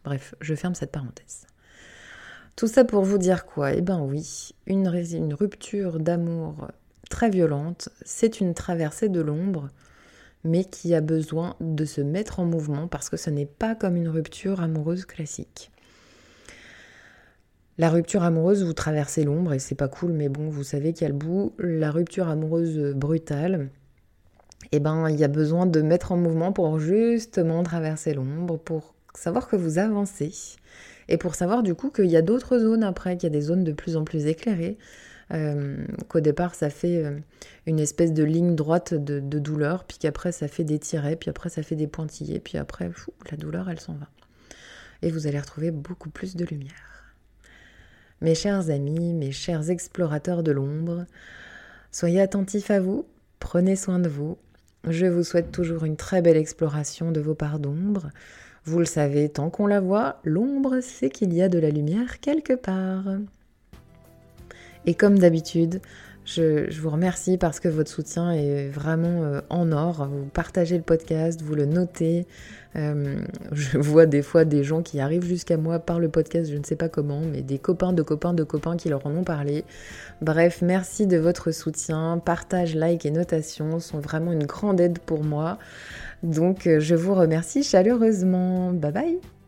Bref, 0.05 0.35
je 0.41 0.55
ferme 0.55 0.75
cette 0.75 0.91
parenthèse. 0.91 1.47
Tout 2.57 2.67
ça 2.67 2.85
pour 2.85 3.05
vous 3.05 3.19
dire 3.19 3.47
quoi? 3.47 3.73
Eh 3.73 3.81
ben 3.81 4.01
oui, 4.01 4.51
une, 4.67 4.89
une 4.89 5.35
rupture 5.35 6.01
d'amour 6.01 6.69
très 7.09 7.31
violente, 7.31 7.89
c'est 8.03 8.41
une 8.41 8.55
traversée 8.55 9.09
de 9.09 9.21
l'ombre, 9.21 9.69
mais 10.43 10.65
qui 10.65 10.95
a 10.95 11.01
besoin 11.01 11.55
de 11.61 11.85
se 11.85 12.01
mettre 12.01 12.41
en 12.41 12.45
mouvement 12.45 12.89
parce 12.89 13.09
que 13.09 13.17
ce 13.17 13.31
n'est 13.31 13.47
pas 13.47 13.75
comme 13.75 13.97
une 13.97 14.09
rupture 14.09 14.61
amoureuse 14.61 15.05
classique. 15.05 15.71
La 17.81 17.89
rupture 17.89 18.25
amoureuse, 18.25 18.63
vous 18.63 18.75
traversez 18.75 19.25
l'ombre 19.25 19.55
et 19.55 19.59
c'est 19.59 19.75
pas 19.75 19.89
cool, 19.89 20.13
mais 20.13 20.29
bon, 20.29 20.51
vous 20.51 20.65
savez 20.65 20.93
qu'il 20.93 21.05
y 21.05 21.05
a 21.07 21.09
le 21.09 21.15
bout. 21.15 21.55
La 21.59 21.91
rupture 21.91 22.29
amoureuse 22.29 22.95
brutale, 22.95 23.71
eh 24.71 24.81
ben, 24.81 25.09
il 25.09 25.19
y 25.19 25.25
a 25.25 25.29
besoin 25.29 25.65
de 25.65 25.81
mettre 25.81 26.13
en 26.13 26.19
mouvement 26.19 26.53
pour 26.53 26.79
justement 26.79 27.63
traverser 27.63 28.13
l'ombre, 28.13 28.59
pour 28.59 28.95
savoir 29.15 29.49
que 29.49 29.57
vous 29.57 29.79
avancez 29.79 30.31
et 31.09 31.17
pour 31.17 31.35
savoir 31.35 31.63
du 31.63 31.75
coup 31.75 31.89
qu'il 31.89 32.11
y 32.11 32.19
a 32.19 32.21
d'autres 32.21 32.59
zones 32.59 32.85
après, 32.85 33.17
qu'il 33.17 33.31
y 33.31 33.33
a 33.33 33.35
des 33.35 33.47
zones 33.47 33.65
de 33.65 33.73
plus 33.73 33.97
en 33.97 34.05
plus 34.05 34.27
éclairées, 34.27 34.77
euh, 35.33 35.83
qu'au 36.09 36.21
départ 36.21 36.55
ça 36.55 36.69
fait 36.69 37.03
euh, 37.03 37.19
une 37.65 37.81
espèce 37.81 38.13
de 38.13 38.25
ligne 38.25 38.57
droite 38.57 38.93
de, 38.93 39.39
douleur, 39.39 39.85
puis 39.85 39.97
qu'après 39.97 40.33
ça 40.33 40.49
fait 40.49 40.65
des 40.65 40.79
tirets, 40.79 41.17
puis 41.17 41.31
après 41.31 41.49
ça 41.49 41.63
fait 41.63 41.77
des 41.77 41.87
pointillés, 41.87 42.41
puis 42.41 42.59
après 42.59 42.91
la 43.31 43.39
douleur 43.39 43.71
elle 43.71 43.81
s'en 43.81 43.95
va. 43.95 44.11
Et 45.01 45.11
vous 45.11 45.27
allez 45.27 45.41
retrouver 45.41 45.71
beaucoup 45.71 46.11
plus 46.11 46.37
de 46.37 46.45
lumière. 46.45 47.00
Mes 48.23 48.35
chers 48.35 48.69
amis, 48.69 49.15
mes 49.15 49.33
chers 49.33 49.71
explorateurs 49.71 50.43
de 50.43 50.53
l'ombre, 50.53 51.07
soyez 51.91 52.21
attentifs 52.21 52.71
à 52.71 52.79
vous, 52.79 53.07
prenez 53.39 53.77
soin 53.77 53.99
de 53.99 54.11
vous. 54.11 54.37
Je 54.87 55.07
vous 55.07 55.25
souhaite 55.25 55.51
toujours 55.51 55.87
une 55.87 55.97
très 55.97 56.21
belle 56.21 56.37
exploration 56.37 57.13
de 57.13 57.21
vos 57.21 57.35
parts 57.35 57.59
d'ombre. 57.59 58.11
Vous 58.67 58.79
le 58.79 58.85
savez, 58.85 59.31
tant 59.31 59.49
qu'on 59.49 59.67
la 59.67 59.81
voit, 59.81 60.21
l'ombre, 60.23 60.81
c'est 60.83 61.09
qu'il 61.09 61.33
y 61.33 61.41
a 61.41 61.49
de 61.49 61.59
la 61.59 61.71
lumière 61.71 62.21
quelque 62.21 62.53
part. 62.53 63.07
Et 64.85 64.93
comme 64.93 65.19
d'habitude, 65.19 65.81
je, 66.35 66.81
vous 66.81 66.91
remercie 66.91 67.39
parce 67.39 67.61
que 67.61 67.69
votre 67.69 67.91
soutien 67.91 68.31
est 68.31 68.69
vraiment 68.69 69.25
euh, 69.25 69.41
en 69.51 69.73
or. 69.73 70.09
Vous 70.11 70.27
partagez 70.27 70.77
le 70.77 70.83
podcast, 70.83 71.43
vous 71.43 71.55
le 71.55 71.67
notez. 71.67 72.27
Euh, 72.77 73.21
je 73.53 73.79
vois 73.79 74.07
des 74.07 74.23
fois 74.23 74.45
des 74.45 74.63
gens 74.63 74.83
qui 74.83 75.01
arrivent 75.01 75.25
jusqu'à 75.25 75.57
moi 75.57 75.81
par 75.81 75.99
le 75.99 76.09
podcast, 76.09 76.51
je 76.51 76.57
ne 76.57 76.63
sais 76.63 76.77
pas 76.77 76.89
comment, 76.89 77.21
mais 77.21 77.43
des 77.43 77.59
copains 77.59 77.93
de 77.93 78.03
copains 78.03 78.33
de 78.33 78.45
copains 78.45 78.77
qui 78.77 78.89
leur 78.89 79.05
en 79.07 79.11
ont 79.11 79.25
parlé. 79.25 79.65
Bref, 80.23 80.63
merci 80.63 81.07
de 81.07 81.17
votre 81.17 81.51
soutien. 81.51 82.23
Partage, 82.25 82.77
like 82.77 83.05
et 83.05 83.11
notation 83.11 83.81
sont 83.81 83.99
vraiment 83.99 84.33
une 84.33 84.47
grande 84.47 84.81
aide 84.81 85.01
pour 85.01 85.25
moi. 85.25 85.59
Donc 86.23 86.67
euh, 86.67 86.79
je 86.81 86.95
vous 86.95 87.15
remercie 87.15 87.65
chaleureusement. 87.65 88.73
Bye 88.73 88.93
bye 88.93 89.40